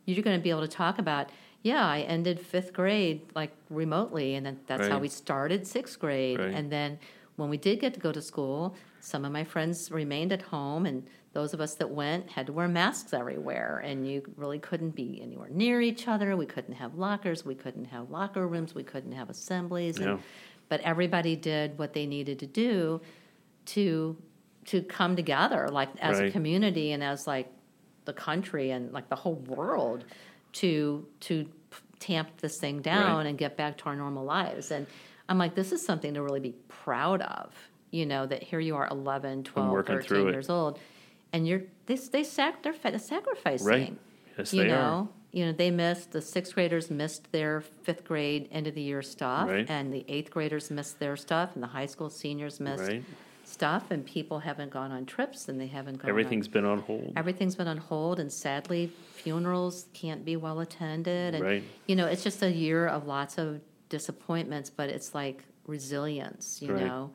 [0.06, 1.30] you're going to be able to talk about
[1.62, 6.40] yeah i ended fifth grade like remotely and then that's how we started sixth grade
[6.40, 6.54] Right.
[6.54, 7.00] and then
[7.36, 10.86] when we did get to go to school some of my friends remained at home
[10.86, 14.96] and those of us that went had to wear masks everywhere and you really couldn't
[14.96, 18.84] be anywhere near each other we couldn't have lockers we couldn't have locker rooms we
[18.84, 20.12] couldn't have assemblies Yeah.
[20.12, 20.20] and,
[20.70, 23.02] but everybody did what they needed to do
[23.68, 24.16] to
[24.66, 27.48] to come together like as a community and as like
[28.06, 30.06] the country and like the whole world
[30.54, 33.26] to to p- tamp this thing down Right.
[33.28, 34.86] and get back to our normal lives and
[35.30, 37.52] i'm like this is something to really be proud of
[37.92, 40.32] you know that here you are 11 12 13 through it.
[40.32, 40.80] years old
[41.34, 43.98] and you're they, they sac- they're sacrificing Right.
[44.38, 45.08] Yes, you they know are.
[45.32, 49.02] you know they missed the sixth graders missed their fifth grade end of the year
[49.02, 49.70] stuff Right.
[49.70, 53.04] and the eighth graders missed their stuff and the high school seniors missed Right.
[53.56, 56.80] Stuff and people haven't gone on trips and they haven't gone Everything's on, been on
[56.80, 57.14] hold.
[57.16, 61.64] everything's been on hold and sadly funerals can't be well attended and Right.
[61.88, 65.38] you know it's just a year of lots of disappointments but it's like
[65.68, 66.86] resilience you Right.
[66.86, 67.12] know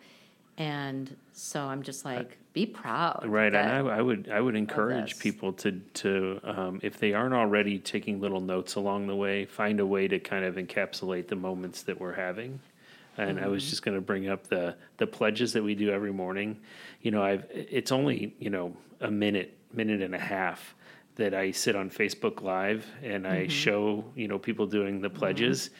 [0.57, 4.57] and so i'm just like be proud Right, that- and I, I would I would
[4.57, 5.70] encourage people to
[6.03, 10.09] to um, if they aren't already taking little notes along the way, find a way
[10.09, 12.59] to kind of encapsulate the moments that we're having.
[13.28, 13.50] And I Mm-hmm.
[13.52, 16.58] was just going to bring up the the pledges that we do every morning.
[17.02, 20.74] You know, I've it's only you know a minute minute and a half
[21.16, 25.70] that I sit on Facebook Live and I show you know people doing the pledges.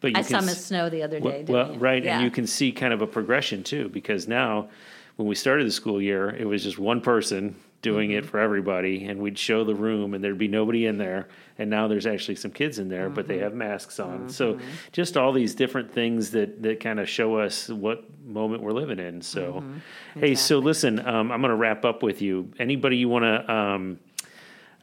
[0.00, 0.34] But you Mm-hmm.
[0.36, 1.78] i saw miss snow the other well, day didn't well, you?
[1.78, 2.16] right, Yeah.
[2.16, 4.68] and you can see kind of a progression too, because now
[5.16, 8.18] when we started the school year, it was just one person doing Mm-hmm.
[8.18, 11.28] it for everybody, and we'd show the room, and there'd be nobody in there.
[11.58, 13.42] And now there's actually some kids in there, but they Mm-hmm.
[13.44, 14.28] have masks on.
[14.28, 14.58] So
[14.92, 18.98] just all these different things that that kind of show us what moment we're living
[18.98, 19.20] in.
[19.20, 20.20] So, Mm-hmm.
[20.20, 22.50] hey, so listen, um, I'm going to wrap up with you.
[22.58, 23.98] Anybody you want to um,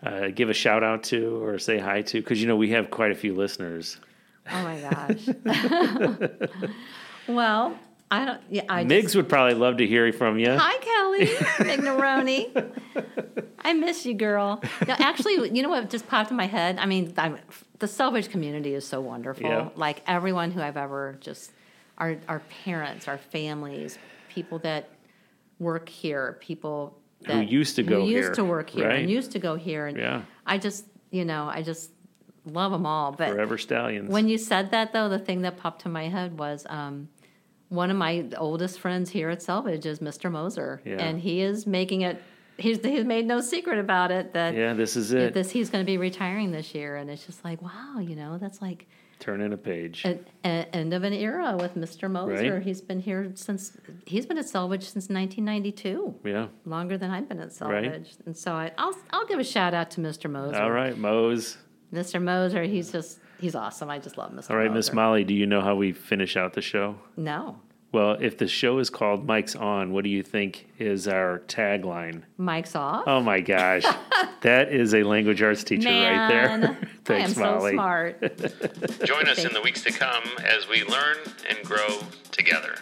[0.03, 2.19] uh, give a shout out to or say hi to?
[2.21, 3.97] Because you know we have quite a few listeners.
[4.51, 5.27] oh my gosh
[7.27, 7.77] well
[8.11, 10.49] i don't yeah i just, would probably love to hear from you.
[10.57, 11.25] Hi, Kelly
[11.69, 12.71] Migneroni.
[13.61, 14.61] I miss you, girl.
[14.87, 16.77] No, actually, you know what just popped in my head?
[16.79, 17.37] I mean, I'm,
[17.79, 19.45] the Selvidge community is so wonderful.
[19.47, 19.69] Yeah.
[19.75, 21.51] Like everyone who I've ever just,
[21.97, 23.97] our, our parents, our families,
[24.29, 24.89] people that
[25.59, 28.99] work here, people that Who used to go who here, used to work here right?
[29.01, 29.87] and used to go here.
[29.87, 30.21] And Yeah.
[30.45, 31.91] I just, you know, I just
[32.45, 33.11] love them all.
[33.11, 34.09] But Forever Stallions.
[34.09, 37.09] when you said that, though, the thing that popped to my head was um,
[37.69, 40.31] one of my oldest friends here at Selvidge is Mr.
[40.31, 40.95] Moser, Yeah.
[40.97, 42.21] and he is making it.
[42.57, 45.33] He's he's made no secret about it that yeah, this is it.
[45.33, 48.37] this he's going to be retiring this year, and it's just like wow, you know,
[48.37, 48.87] that's like
[49.19, 50.03] Turn in a page.
[50.05, 52.09] an, an end of an era with Mr.
[52.09, 52.53] Moser.
[52.55, 52.63] Right.
[52.63, 56.47] He's been here since he's been at Selvidge since 1992, yeah.
[56.65, 58.05] longer than I've been at Right.
[58.25, 60.29] And so I, I'll I'll give a shout out to Mr.
[60.29, 60.61] Moser.
[60.61, 61.57] All right, Mose.
[61.93, 62.21] Mr.
[62.21, 63.89] Moser, he's just he's awesome.
[63.89, 64.51] I just love Mr.
[64.51, 66.95] All right, Miss Molly, do you know how we finish out the show?
[67.17, 67.59] No.
[67.91, 72.21] Well, if the show is called Mic's On, what do you think is our tagline?
[72.37, 73.05] Mic's off.
[73.07, 73.83] Oh my gosh.
[74.41, 76.77] that is a language arts teacher right there.
[77.03, 77.71] Thanks, I am Molly.
[77.71, 78.21] so smart.
[79.05, 81.17] Join us Thank in the weeks to come as we learn
[81.49, 81.99] and grow
[82.31, 82.75] together.